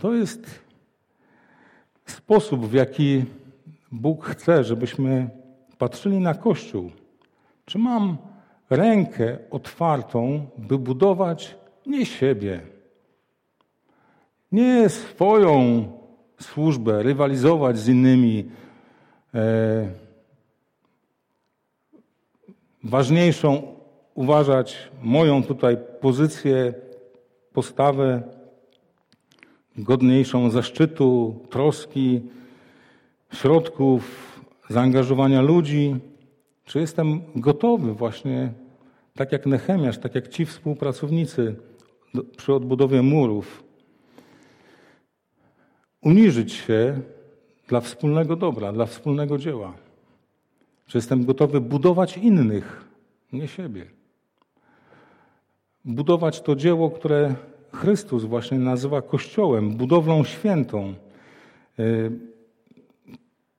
To 0.00 0.14
jest 0.14 0.60
sposób, 2.06 2.66
w 2.66 2.72
jaki 2.72 3.24
Bóg 3.92 4.26
chce, 4.26 4.64
żebyśmy 4.64 5.30
patrzyli 5.78 6.18
na 6.18 6.34
Kościół. 6.34 6.90
Czy 7.64 7.78
mam 7.78 8.16
rękę 8.70 9.38
otwartą, 9.50 10.46
by 10.58 10.78
budować 10.78 11.56
nie 11.86 12.06
siebie, 12.06 12.60
nie 14.52 14.88
swoją 14.88 15.84
służbę 16.40 17.02
rywalizować 17.02 17.78
z 17.78 17.88
innymi. 17.88 18.50
E, 19.34 19.88
ważniejszą 22.84 23.62
uważać 24.14 24.90
moją 25.02 25.42
tutaj 25.42 25.76
pozycję, 26.00 26.74
postawę 27.52 28.39
godniejszą 29.82 30.50
zaszczytu, 30.50 31.40
troski, 31.50 32.20
środków, 33.32 34.02
zaangażowania 34.68 35.42
ludzi, 35.42 35.96
Czy 36.64 36.80
jestem 36.80 37.20
gotowy 37.36 37.92
właśnie, 37.92 38.52
tak 39.14 39.32
jak 39.32 39.46
Nechemiasz, 39.46 39.98
tak 39.98 40.14
jak 40.14 40.28
ci 40.28 40.46
współpracownicy 40.46 41.56
przy 42.36 42.54
odbudowie 42.54 43.02
murów, 43.02 43.64
uniżyć 46.02 46.52
się 46.52 47.00
dla 47.68 47.80
wspólnego 47.80 48.36
dobra, 48.36 48.72
dla 48.72 48.86
wspólnego 48.86 49.38
dzieła? 49.38 49.74
Czy 50.86 50.98
jestem 50.98 51.24
gotowy 51.24 51.60
budować 51.60 52.16
innych, 52.18 52.84
nie 53.32 53.48
siebie? 53.48 53.86
Budować 55.84 56.40
to 56.40 56.56
dzieło, 56.56 56.90
które 56.90 57.34
Chrystus 57.72 58.24
właśnie 58.24 58.58
nazywa 58.58 59.02
Kościołem, 59.02 59.70
budowlą 59.70 60.24
świętą. 60.24 60.94
E, 61.78 61.84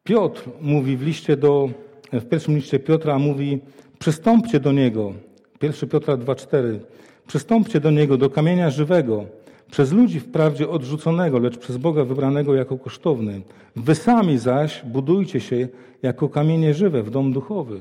Piotr 0.04 0.44
mówi 0.62 0.98
w 0.98 1.02
liście 1.02 1.38
do, 1.38 1.70
w 2.12 2.26
pierwszym 2.26 2.56
liście 2.56 2.80
Piotra 2.80 3.20
mówi, 3.20 3.60
przystąpcie 4.00 4.60
do 4.60 4.72
Niego. 4.72 5.14
1 5.62 5.90
Piotra 5.90 6.18
2,4. 6.18 6.80
Przystąpcie 7.28 7.80
do 7.80 7.92
Niego, 7.92 8.18
do 8.18 8.30
kamienia 8.30 8.70
żywego, 8.70 9.26
przez 9.72 9.92
ludzi 9.92 10.20
wprawdzie 10.20 10.70
odrzuconego, 10.70 11.40
lecz 11.40 11.58
przez 11.58 11.78
Boga 11.78 12.04
wybranego 12.04 12.56
jako 12.56 12.78
kosztowny. 12.78 13.42
Wy 13.76 13.96
sami 13.96 14.38
zaś 14.38 14.82
budujcie 14.86 15.40
się 15.40 15.68
jako 16.02 16.30
kamienie 16.30 16.74
żywe 16.74 17.04
w 17.04 17.10
dom 17.10 17.34
duchowy. 17.34 17.80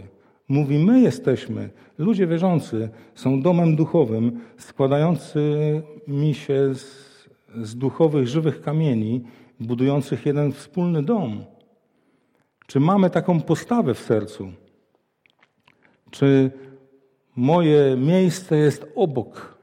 Mówi, 0.50 0.78
my 0.78 1.00
jesteśmy, 1.00 1.70
ludzie 1.98 2.26
wierzący, 2.26 2.88
są 3.14 3.42
domem 3.42 3.76
duchowym, 3.76 4.40
składającymi 4.58 6.34
się 6.34 6.74
z, 6.74 6.84
z 7.62 7.76
duchowych, 7.76 8.28
żywych 8.28 8.60
kamieni, 8.60 9.24
budujących 9.60 10.26
jeden 10.26 10.52
wspólny 10.52 11.02
dom. 11.02 11.44
Czy 12.66 12.80
mamy 12.80 13.10
taką 13.10 13.40
postawę 13.40 13.94
w 13.94 13.98
sercu? 13.98 14.52
Czy 16.10 16.50
moje 17.36 17.96
miejsce 17.96 18.56
jest 18.56 18.86
obok? 18.94 19.58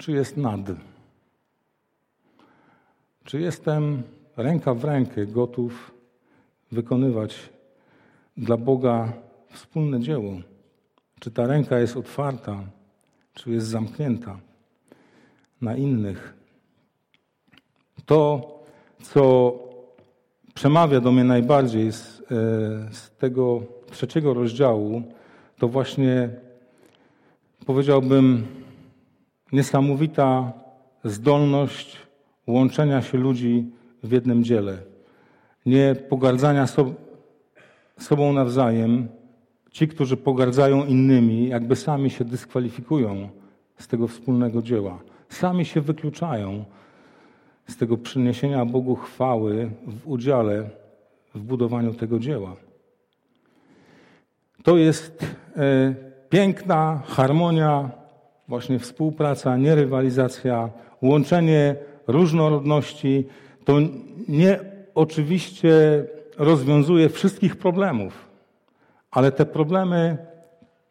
Czy 0.00 0.12
jest 0.12 0.36
nad? 0.36 0.60
Czy 3.24 3.40
jestem 3.40 4.02
ręka 4.36 4.74
w 4.74 4.84
rękę 4.84 5.26
gotów 5.26 5.94
wykonywać 6.72 7.57
dla 8.38 8.56
Boga 8.56 9.12
wspólne 9.50 10.00
dzieło? 10.00 10.32
Czy 11.20 11.30
ta 11.30 11.46
ręka 11.46 11.78
jest 11.78 11.96
otwarta, 11.96 12.64
czy 13.34 13.50
jest 13.50 13.66
zamknięta 13.66 14.38
na 15.60 15.76
innych? 15.76 16.34
To, 18.06 18.48
co 19.02 19.52
przemawia 20.54 21.00
do 21.00 21.12
mnie 21.12 21.24
najbardziej 21.24 21.92
z, 21.92 22.20
e, 22.20 22.24
z 22.92 23.10
tego 23.18 23.62
trzeciego 23.90 24.34
rozdziału, 24.34 25.02
to 25.58 25.68
właśnie 25.68 26.28
powiedziałbym 27.66 28.46
niesamowita 29.52 30.52
zdolność 31.04 31.96
łączenia 32.46 33.02
się 33.02 33.18
ludzi 33.18 33.70
w 34.02 34.12
jednym 34.12 34.44
dziele. 34.44 34.78
Nie 35.66 35.96
pogardzania 36.08 36.66
so, 36.66 36.94
sobą 37.98 38.32
nawzajem. 38.32 39.08
Ci, 39.70 39.88
którzy 39.88 40.16
pogardzają 40.16 40.84
innymi, 40.84 41.48
jakby 41.48 41.76
sami 41.76 42.10
się 42.10 42.24
dyskwalifikują 42.24 43.28
z 43.78 43.88
tego 43.88 44.08
wspólnego 44.08 44.62
dzieła. 44.62 44.98
Sami 45.28 45.64
się 45.64 45.80
wykluczają 45.80 46.64
z 47.66 47.76
tego 47.76 47.96
przyniesienia 47.96 48.64
Bogu 48.64 48.96
chwały 48.96 49.70
w 49.86 50.08
udziale 50.08 50.70
w 51.34 51.40
budowaniu 51.40 51.94
tego 51.94 52.18
dzieła. 52.18 52.56
To 54.62 54.76
jest 54.76 55.26
e, 55.56 55.94
piękna 56.28 57.02
harmonia, 57.06 57.90
właśnie 58.48 58.78
współpraca, 58.78 59.56
nie 59.56 59.74
rywalizacja, 59.74 60.70
łączenie 61.02 61.76
różnorodności. 62.06 63.26
To 63.64 63.78
nie 64.28 64.60
oczywiście 64.94 66.04
rozwiązuje 66.38 67.08
wszystkich 67.08 67.56
problemów, 67.56 68.28
ale 69.10 69.32
te 69.32 69.46
problemy 69.46 70.18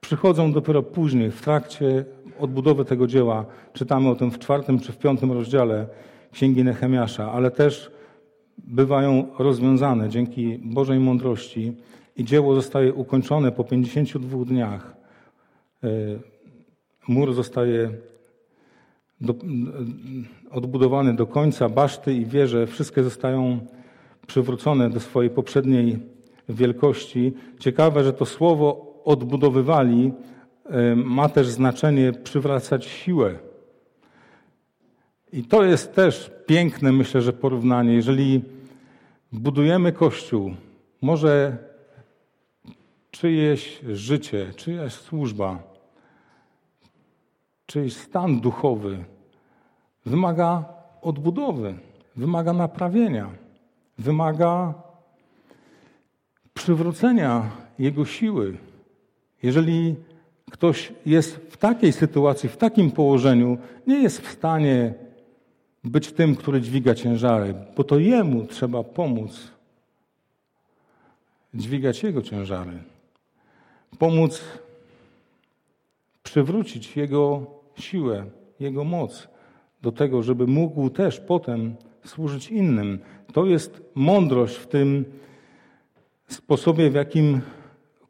przychodzą 0.01 0.53
dopiero 0.53 0.83
później, 0.83 1.31
w 1.31 1.41
trakcie 1.41 2.05
odbudowy 2.39 2.85
tego 2.85 3.07
dzieła. 3.07 3.45
Czytamy 3.73 4.09
o 4.09 4.15
tym 4.15 4.31
w 4.31 4.39
czwartym 4.39 4.79
czy 4.79 4.91
w 4.91 4.97
piątym 4.97 5.31
rozdziale 5.31 5.87
Księgi 6.31 6.63
Nehemiasza, 6.63 7.31
ale 7.31 7.51
też 7.51 7.91
bywają 8.57 9.27
rozwiązane 9.39 10.09
dzięki 10.09 10.59
Bożej 10.63 10.99
mądrości 10.99 11.73
i 12.15 12.23
dzieło 12.23 12.55
zostaje 12.55 12.93
ukończone 12.93 13.51
po 13.51 13.63
52 13.63 14.45
dniach. 14.45 14.95
E, 15.83 15.87
mur 17.07 17.33
zostaje 17.33 17.89
do, 19.21 19.33
odbudowany 20.51 21.13
do 21.13 21.27
końca, 21.27 21.69
baszty 21.69 22.13
i 22.13 22.25
wieże, 22.25 22.67
wszystkie 22.67 23.03
zostają 23.03 23.59
przywrócone 24.27 24.89
do 24.89 24.99
swojej 24.99 25.29
poprzedniej 25.29 25.99
wielkości. 26.49 27.33
Ciekawe, 27.59 28.03
że 28.03 28.13
to 28.13 28.25
słowo 28.25 28.93
odbudowywali 29.05 30.13
e, 30.65 30.95
ma 30.95 31.29
też 31.29 31.47
znaczenie 31.47 32.11
przywracać 32.11 32.85
siłę. 32.85 33.39
I 35.33 35.43
to 35.43 35.63
jest 35.63 35.95
też 35.95 36.31
piękne, 36.45 36.91
myślę, 36.91 37.21
że 37.21 37.33
porównanie. 37.33 37.93
Jeżeli 37.93 38.41
budujemy 39.31 39.91
Kościół, 39.91 40.51
może 41.01 41.57
czyjeś 43.11 43.81
życie, 43.93 44.53
czyjaś 44.55 44.93
służba, 44.93 45.63
czyjś 47.65 47.93
stan 47.93 48.39
duchowy 48.39 49.03
wymaga 50.05 50.65
odbudowy, 51.01 51.75
wymaga 52.15 52.53
naprawienia, 52.53 53.29
wymaga 53.97 54.73
przywrócenia 56.53 57.51
jego 57.79 58.05
siły. 58.05 58.57
Jeżeli 59.43 59.95
ktoś 60.51 60.93
jest 61.05 61.35
w 61.35 61.57
takiej 61.57 61.93
sytuacji, 61.93 62.49
w 62.49 62.57
takim 62.57 62.91
położeniu, 62.91 63.57
nie 63.87 64.01
jest 64.01 64.21
w 64.21 64.31
stanie 64.31 64.93
być 65.83 66.11
tym, 66.11 66.35
który 66.35 66.61
dźwiga 66.61 66.95
ciężary, 66.95 67.53
bo 67.75 67.83
to 67.83 67.99
jemu 67.99 68.45
trzeba 68.45 68.83
pomóc 68.83 69.51
dźwigać 71.53 72.03
jego 72.03 72.21
ciężary, 72.21 72.83
pomóc 73.99 74.43
przywrócić 76.23 76.97
jego 76.97 77.45
siłę, 77.79 78.25
jego 78.59 78.83
moc 78.83 79.27
do 79.81 79.91
tego, 79.91 80.23
żeby 80.23 80.47
mógł 80.47 80.89
też 80.89 81.19
potem 81.19 81.75
służyć 82.07 82.51
innym. 82.51 82.99
To 83.33 83.45
jest 83.45 83.81
mądrość 83.95 84.55
w 84.55 84.67
tym 84.67 85.05
sposobie, 86.27 86.89
w 86.89 86.93
jakim 86.93 87.41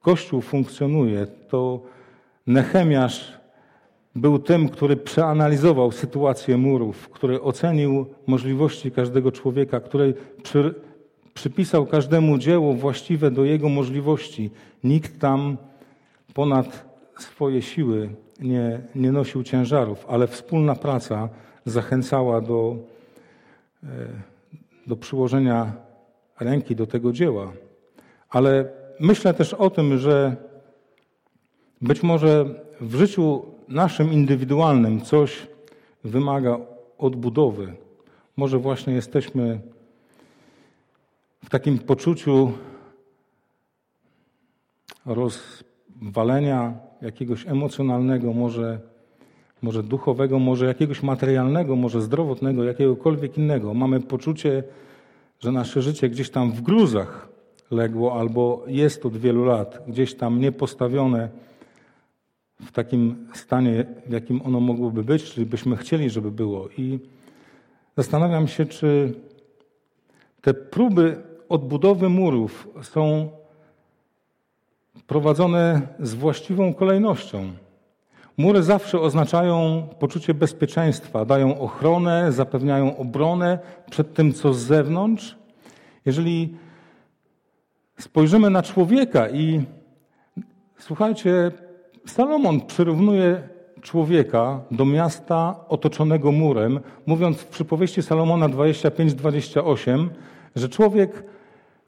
Kościół 0.02 0.42
funkcjonuje. 0.42 1.28
To 1.50 1.82
Nechemiasz 2.48 3.34
był 4.16 4.40
tym, 4.40 4.70
który 4.70 4.98
przeanalizował 4.98 5.92
sytuację 5.92 6.58
murów, 6.58 7.10
który 7.10 7.42
ocenił 7.42 8.06
możliwości 8.28 8.92
każdego 8.92 9.32
człowieka, 9.32 9.80
który 9.80 10.14
przy, 10.44 10.74
przypisał 11.34 11.86
każdemu 11.86 12.38
dzieło 12.38 12.74
właściwe 12.74 13.32
do 13.32 13.46
jego 13.46 13.70
możliwości. 13.70 14.50
Nikt 14.84 15.20
tam 15.20 15.58
ponad 16.34 16.86
swoje 17.20 17.62
siły 17.62 18.10
nie, 18.40 18.80
nie 18.96 19.12
nosił 19.12 19.44
ciężarów, 19.44 20.06
ale 20.10 20.28
wspólna 20.28 20.76
praca 20.76 21.30
zachęcała 21.66 22.42
do, 22.42 22.76
do 24.88 24.96
przyłożenia 24.96 25.74
ręki 26.40 26.76
do 26.76 26.88
tego 26.88 27.12
dzieła. 27.12 27.54
Ale 28.30 28.70
myślę 29.00 29.34
też 29.34 29.54
o 29.54 29.70
tym, 29.70 29.98
że 29.98 30.36
być 31.82 32.04
może 32.04 32.46
w 32.82 32.96
życiu 32.96 33.46
naszym 33.68 34.14
indywidualnym 34.14 35.02
coś 35.02 35.48
wymaga 36.04 36.60
odbudowy. 36.98 37.74
Może 38.38 38.58
właśnie 38.58 38.94
jesteśmy 38.94 39.62
w 41.46 41.50
takim 41.50 41.80
poczuciu 41.80 42.52
rozwalenia 45.06 46.74
jakiegoś 47.02 47.48
emocjonalnego, 47.48 48.34
może, 48.34 48.80
może 49.62 49.84
duchowego, 49.84 50.40
może 50.40 50.66
jakiegoś 50.66 51.04
materialnego, 51.04 51.76
może 51.76 52.02
zdrowotnego, 52.02 52.64
jakiegokolwiek 52.64 53.38
innego. 53.38 53.74
Mamy 53.74 54.00
poczucie, 54.00 54.64
że 55.40 55.52
nasze 55.52 55.82
życie 55.82 56.10
gdzieś 56.10 56.30
tam 56.30 56.52
w 56.52 56.62
gruzach 56.62 57.30
legło 57.72 58.20
albo 58.20 58.64
jest 58.68 59.06
od 59.06 59.18
wielu 59.18 59.46
lat, 59.46 59.84
gdzieś 59.88 60.16
tam 60.16 60.40
niepostawione 60.40 61.30
w 62.62 62.72
takim 62.72 63.28
stanie, 63.34 63.86
w 64.06 64.12
jakim 64.12 64.42
ono 64.46 64.60
mogłoby 64.60 65.04
być, 65.04 65.24
czyli 65.24 65.46
byśmy 65.46 65.78
chcieli, 65.78 66.10
żeby 66.10 66.32
było. 66.32 66.70
I 66.78 67.00
zastanawiam 67.98 68.48
się, 68.48 68.66
czy 68.66 69.14
te 70.42 70.54
próby 70.54 71.24
odbudowy 71.50 72.10
murów 72.10 72.68
są 72.82 73.30
prowadzone 75.08 75.82
z 76.00 76.14
właściwą 76.14 76.74
kolejnością. 76.74 77.52
Mury 78.38 78.64
zawsze 78.64 79.00
oznaczają 79.00 79.88
poczucie 80.00 80.34
bezpieczeństwa, 80.34 81.26
dają 81.26 81.60
ochronę, 81.60 82.32
zapewniają 82.32 82.98
obronę 82.98 83.60
przed 83.92 84.14
tym, 84.14 84.34
co 84.34 84.54
z 84.54 84.58
zewnątrz. 84.58 85.38
Jeżeli 86.06 86.56
spojrzymy 88.00 88.50
na 88.50 88.64
człowieka 88.64 89.30
i 89.30 89.62
słuchajcie, 90.80 91.52
Salomon 92.06 92.62
przyrównuje 92.62 93.50
człowieka 93.82 94.62
do 94.72 94.86
miasta 94.86 95.56
otoczonego 95.68 96.32
murem, 96.32 96.80
mówiąc 97.06 97.38
w 97.38 97.48
przypowieści 97.48 98.02
Salomona 98.02 98.50
25-28, 98.50 100.10
że 100.56 100.70
człowiek, 100.70 101.24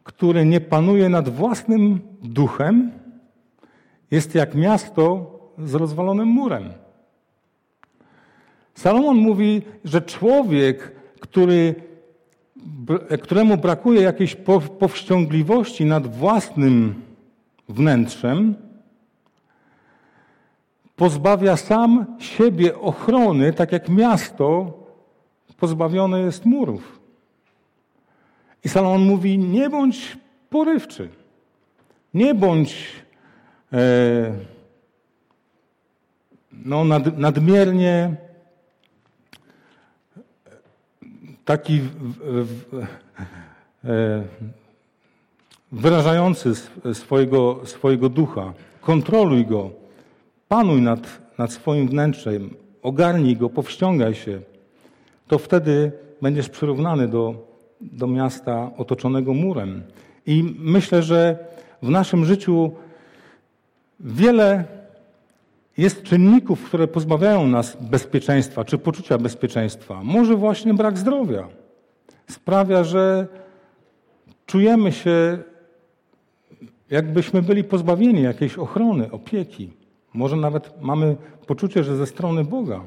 który 0.04 0.46
nie 0.46 0.62
panuje 0.62 1.10
nad 1.10 1.30
własnym 1.30 2.00
duchem, 2.24 2.92
jest 4.12 4.36
jak 4.36 4.56
miasto 4.56 5.39
z 5.66 5.74
rozwalonym 5.74 6.28
murem. 6.28 6.74
Salomon 8.74 9.18
mówi, 9.18 9.62
że 9.86 10.02
człowiek, 10.02 10.92
który, 11.20 11.76
któremu 13.22 13.58
brakuje 13.58 14.02
jakiejś 14.02 14.38
powściągliwości 14.80 15.86
nad 15.86 16.08
własnym 16.16 17.02
wnętrzem, 17.70 18.56
pozbawia 20.96 21.58
sam 21.58 22.06
siebie 22.20 22.80
ochrony, 22.80 23.54
tak 23.54 23.72
jak 23.72 23.90
miasto 23.90 24.74
pozbawione 25.58 26.22
jest 26.22 26.46
murów. 26.46 27.00
I 28.64 28.70
Salomon 28.70 29.02
mówi: 29.02 29.38
Nie 29.40 29.70
bądź 29.70 30.18
porywczy, 30.50 31.10
nie 32.14 32.36
bądź 32.36 32.86
e, 33.74 33.80
no, 36.66 36.84
nad, 36.84 37.18
nadmiernie 37.18 38.16
taki 41.46 41.80
w, 41.80 41.88
w, 42.22 42.74
e, 43.84 44.24
wyrażający 45.72 46.54
swojego, 46.94 47.62
swojego 47.66 48.10
ducha. 48.10 48.54
Kontroluj 48.82 49.46
go, 49.46 49.70
panuj 50.48 50.82
nad, 50.82 51.00
nad 51.38 51.54
swoim 51.54 51.88
wnętrzem, 51.88 52.50
ogarnij 52.82 53.38
go, 53.38 53.50
powściągaj 53.50 54.16
się. 54.16 54.42
To 55.28 55.38
wtedy 55.38 55.92
będziesz 56.22 56.50
przyrównany 56.50 57.08
do, 57.08 57.48
do 57.82 58.08
miasta 58.08 58.72
otoczonego 58.78 59.34
murem. 59.34 59.84
I 60.26 60.56
myślę, 60.60 61.04
że 61.04 61.38
w 61.84 61.90
naszym 61.90 62.26
życiu 62.26 62.72
wiele 64.00 64.79
jest 65.82 66.04
czynników, 66.04 66.64
które 66.64 66.88
pozbawiają 66.88 67.48
nas 67.48 67.78
bezpieczeństwa 67.82 68.66
czy 68.66 68.78
poczucia 68.78 69.18
bezpieczeństwa. 69.18 70.02
Może 70.04 70.36
właśnie 70.36 70.74
brak 70.74 70.98
zdrowia 70.98 71.48
sprawia, 72.32 72.84
że 72.84 73.28
czujemy 74.46 74.92
się, 74.92 75.38
jakbyśmy 76.90 77.42
byli 77.42 77.64
pozbawieni 77.64 78.22
jakiejś 78.22 78.58
ochrony, 78.58 79.12
opieki. 79.12 79.74
Może 80.14 80.36
nawet 80.36 80.82
mamy 80.82 81.16
poczucie, 81.48 81.84
że 81.84 81.96
ze 81.96 82.06
strony 82.06 82.44
Boga. 82.44 82.82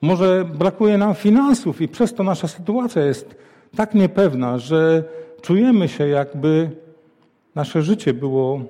Może 0.00 0.44
brakuje 0.54 0.98
nam 0.98 1.14
finansów 1.14 1.80
i 1.80 1.88
przez 1.88 2.14
to 2.14 2.22
nasza 2.22 2.48
sytuacja 2.48 3.04
jest 3.04 3.36
tak 3.76 3.94
niepewna, 3.94 4.58
że 4.58 5.04
czujemy 5.42 5.88
się, 5.88 6.08
jakby 6.08 6.70
nasze 7.54 7.82
życie 7.82 8.14
było 8.14 8.60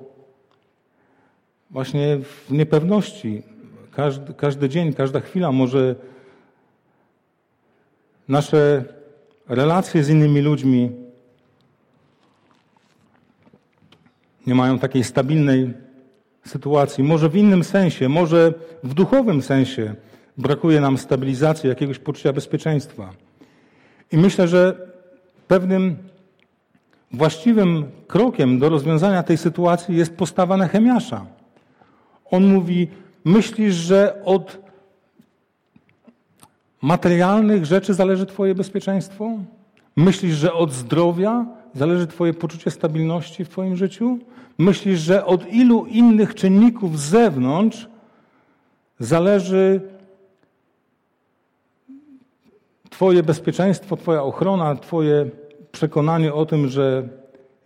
właśnie 1.69 2.17
w 2.17 2.51
niepewności. 2.51 3.43
Każdy, 3.91 4.33
każdy 4.33 4.69
dzień, 4.69 4.93
każda 4.93 5.19
chwila 5.19 5.51
może 5.51 5.95
nasze 8.27 8.83
relacje 9.47 10.03
z 10.03 10.09
innymi 10.09 10.41
ludźmi 10.41 10.91
nie 14.47 14.55
mają 14.55 14.79
takiej 14.79 15.03
stabilnej 15.03 15.73
sytuacji. 16.45 17.03
Może 17.03 17.29
w 17.29 17.35
innym 17.35 17.63
sensie, 17.63 18.09
może 18.09 18.53
w 18.83 18.93
duchowym 18.93 19.41
sensie 19.41 19.95
brakuje 20.37 20.81
nam 20.81 20.97
stabilizacji, 20.97 21.69
jakiegoś 21.69 21.99
poczucia 21.99 22.33
bezpieczeństwa. 22.33 23.13
I 24.11 24.17
myślę, 24.17 24.47
że 24.47 24.87
pewnym 25.47 25.97
właściwym 27.11 27.85
krokiem 28.07 28.59
do 28.59 28.69
rozwiązania 28.69 29.23
tej 29.23 29.37
sytuacji 29.37 29.97
jest 29.97 30.17
postawa 30.17 30.57
Nehemiasza. 30.57 31.25
On 32.31 32.53
mówi: 32.53 32.87
Myślisz, 33.25 33.75
że 33.75 34.21
od 34.25 34.57
materialnych 36.81 37.65
rzeczy 37.65 37.93
zależy 37.93 38.25
Twoje 38.25 38.55
bezpieczeństwo? 38.55 39.31
Myślisz, 39.95 40.35
że 40.35 40.53
od 40.53 40.71
zdrowia 40.71 41.45
zależy 41.73 42.07
Twoje 42.07 42.33
poczucie 42.33 42.71
stabilności 42.71 43.45
w 43.45 43.49
Twoim 43.49 43.75
życiu? 43.75 44.19
Myślisz, 44.57 44.99
że 44.99 45.25
od 45.25 45.53
ilu 45.53 45.85
innych 45.85 46.35
czynników 46.35 46.99
z 46.99 47.09
zewnątrz 47.09 47.87
zależy 48.99 49.81
Twoje 52.89 53.23
bezpieczeństwo, 53.23 53.97
Twoja 53.97 54.23
ochrona, 54.23 54.75
Twoje 54.75 55.29
przekonanie 55.71 56.33
o 56.33 56.45
tym, 56.45 56.67
że 56.67 57.07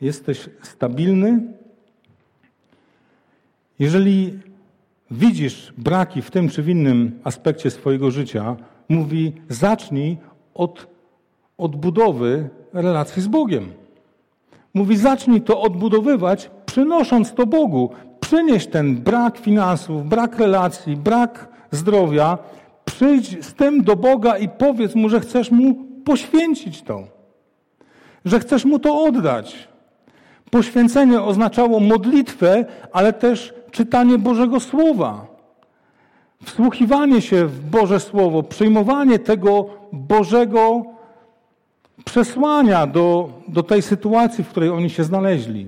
jesteś 0.02 0.50
stabilny? 0.62 1.42
Jeżeli 3.80 4.40
widzisz 5.12 5.74
braki 5.78 6.22
w 6.22 6.32
tym 6.32 6.50
czy 6.50 6.64
w 6.64 6.70
innym 6.70 7.20
aspekcie 7.24 7.72
swojego 7.72 8.12
życia, 8.12 8.56
mówi: 8.90 9.34
zacznij 9.50 10.18
od 10.54 10.88
odbudowy 11.58 12.50
relacji 12.74 13.22
z 13.22 13.28
Bogiem. 13.28 13.72
Mówi: 14.74 14.98
zacznij 14.98 15.42
to 15.42 15.62
odbudowywać, 15.62 16.52
przynosząc 16.66 17.34
to 17.34 17.46
Bogu. 17.46 17.90
Przynieś 18.20 18.68
ten 18.68 18.96
brak 18.96 19.38
finansów, 19.38 20.10
brak 20.10 20.40
relacji, 20.40 20.98
brak 20.98 21.50
zdrowia. 21.72 22.38
Przyjdź 22.86 23.46
z 23.46 23.54
tym 23.54 23.84
do 23.84 23.96
Boga 23.96 24.38
i 24.38 24.50
powiedz 24.50 24.96
mu, 24.96 25.10
że 25.10 25.20
chcesz 25.20 25.52
mu 25.52 25.76
poświęcić 26.06 26.82
to, 26.82 27.04
że 28.26 28.40
chcesz 28.40 28.66
mu 28.66 28.80
to 28.80 29.04
oddać. 29.04 29.68
Poświęcenie 30.50 31.22
oznaczało 31.22 31.80
modlitwę, 31.80 32.66
ale 32.92 33.14
też 33.14 33.54
czytanie 33.72 34.18
Bożego 34.18 34.60
Słowa, 34.60 35.26
wsłuchiwanie 36.44 37.22
się 37.22 37.46
w 37.46 37.70
Boże 37.70 38.00
Słowo, 38.00 38.44
przyjmowanie 38.44 39.20
tego 39.20 39.66
Bożego 39.94 40.84
przesłania 42.06 42.88
do, 42.88 43.30
do 43.48 43.64
tej 43.64 43.82
sytuacji, 43.82 44.44
w 44.44 44.50
której 44.50 44.70
oni 44.70 44.90
się 44.90 45.04
znaleźli. 45.04 45.68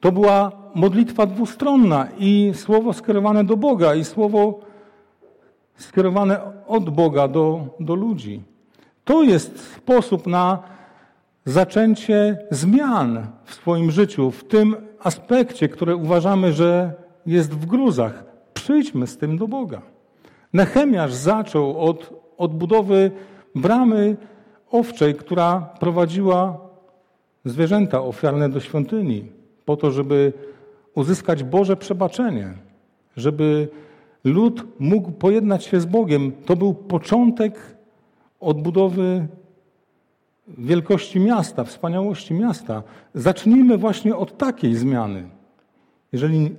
To 0.00 0.12
była 0.12 0.52
modlitwa 0.74 1.26
dwustronna 1.26 2.08
i 2.18 2.52
słowo 2.54 2.92
skierowane 2.92 3.44
do 3.44 3.56
Boga, 3.56 3.94
i 3.94 4.04
słowo 4.04 4.60
skierowane 5.76 6.40
od 6.66 6.90
Boga 6.90 7.28
do, 7.28 7.66
do 7.80 7.94
ludzi. 7.94 8.42
To 9.04 9.22
jest 9.22 9.74
sposób 9.74 10.26
na 10.26 10.58
zaczęcie 11.48 12.38
zmian 12.50 13.26
w 13.44 13.54
swoim 13.54 13.90
życiu, 13.90 14.30
w 14.30 14.44
tym 14.44 14.76
aspekcie, 15.00 15.68
które 15.68 15.96
uważamy, 15.96 16.52
że 16.52 16.92
jest 17.26 17.54
w 17.54 17.66
gruzach. 17.66 18.24
Przyjdźmy 18.54 19.06
z 19.06 19.18
tym 19.18 19.38
do 19.38 19.48
Boga. 19.48 19.82
Nechemiasz 20.52 21.12
zaczął 21.12 21.80
od 21.80 22.12
odbudowy 22.38 23.10
bramy 23.54 24.16
owczej, 24.70 25.14
która 25.14 25.60
prowadziła 25.80 26.60
zwierzęta 27.44 28.02
ofiarne 28.02 28.48
do 28.48 28.60
świątyni, 28.60 29.24
po 29.64 29.76
to, 29.76 29.90
żeby 29.90 30.32
uzyskać 30.94 31.44
Boże 31.44 31.76
przebaczenie, 31.76 32.54
żeby 33.16 33.68
lud 34.24 34.64
mógł 34.78 35.10
pojednać 35.10 35.64
się 35.64 35.80
z 35.80 35.86
Bogiem. 35.86 36.32
To 36.46 36.56
był 36.56 36.74
początek 36.74 37.76
odbudowy 38.40 39.28
wielkości 40.58 41.20
miasta, 41.20 41.64
wspaniałości 41.64 42.34
miasta. 42.34 42.82
Zacznijmy 43.14 43.78
właśnie 43.78 44.16
od 44.16 44.38
takiej 44.38 44.74
zmiany. 44.74 45.28
Jeżeli 46.12 46.56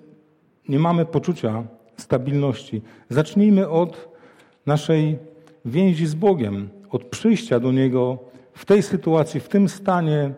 nie 0.69 0.79
mamy 0.79 1.05
poczucia 1.05 1.63
stabilności, 1.97 2.81
zacznijmy 3.09 3.69
od 3.69 4.09
naszej 4.65 5.17
więzi 5.65 6.07
z 6.07 6.15
Bogiem, 6.15 6.69
od 6.89 7.03
przyjścia 7.03 7.59
do 7.59 7.71
Niego 7.71 8.17
w 8.53 8.65
tej 8.65 8.83
sytuacji, 8.83 9.39
w 9.39 9.49
tym 9.49 9.69
stanie, 9.69 10.31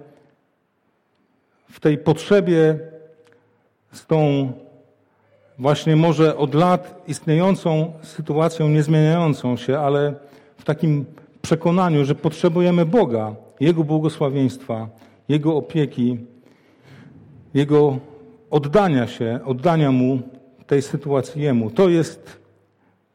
w 1.69 1.79
tej 1.79 1.97
potrzebie, 1.97 2.79
z 3.91 4.05
tą 4.05 4.51
właśnie 5.57 5.95
może 5.95 6.37
od 6.37 6.55
lat 6.55 7.03
istniejącą 7.07 7.93
sytuacją 8.01 8.69
niezmieniającą 8.69 9.57
się, 9.57 9.79
ale 9.79 10.13
w 10.57 10.63
takim 10.63 11.05
przekonaniu, 11.41 12.05
że 12.05 12.15
potrzebujemy 12.15 12.85
Boga, 12.85 13.35
Jego 13.59 13.83
błogosławieństwa, 13.83 14.89
Jego 15.29 15.55
opieki, 15.55 16.17
Jego 17.53 17.97
oddania 18.49 19.07
się, 19.07 19.39
oddania 19.45 19.91
Mu 19.91 20.19
tej 20.67 20.81
sytuacji 20.81 21.41
Jemu. 21.41 21.69
To 21.69 21.89
jest, 21.89 22.39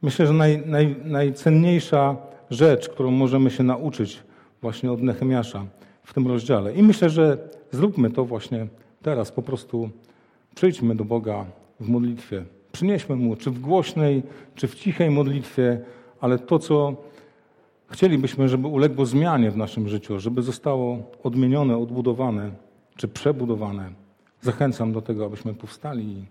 myślę, 0.02 0.26
że 0.26 0.32
naj, 0.32 0.62
naj, 0.66 0.96
najcenniejsza 1.04 2.16
rzecz, 2.50 2.88
którą 2.88 3.10
możemy 3.10 3.50
się 3.50 3.62
nauczyć 3.64 4.22
właśnie 4.62 4.92
od 4.92 5.02
Nehemiasza 5.02 5.64
w 6.02 6.14
tym 6.14 6.26
rozdziale. 6.26 6.74
I 6.74 6.82
myślę, 6.82 7.10
że 7.10 7.38
zróbmy 7.72 8.10
to 8.10 8.24
właśnie 8.24 8.66
teraz. 9.02 9.32
Po 9.32 9.42
prostu 9.42 9.90
przyjdźmy 10.54 10.94
do 10.94 11.04
Boga 11.04 11.44
w 11.80 11.88
modlitwie. 11.88 12.44
Przynieśmy 12.72 13.16
Mu, 13.16 13.36
czy 13.36 13.50
w 13.50 13.60
głośnej, 13.60 14.22
czy 14.54 14.68
w 14.68 14.74
cichej 14.74 15.10
modlitwie, 15.10 15.80
ale 16.20 16.38
to, 16.38 16.58
co 16.58 16.96
chcielibyśmy, 17.90 18.48
żeby 18.48 18.68
uległo 18.68 19.06
zmianie 19.06 19.50
w 19.50 19.56
naszym 19.56 19.88
życiu, 19.88 20.20
żeby 20.20 20.42
zostało 20.42 21.10
odmienione, 21.22 21.78
odbudowane, 21.78 22.50
czy 22.96 23.08
przebudowane. 23.08 23.90
Zachęcam 24.40 24.92
do 24.92 25.02
tego, 25.02 25.26
abyśmy 25.26 25.54
powstali 25.54 26.26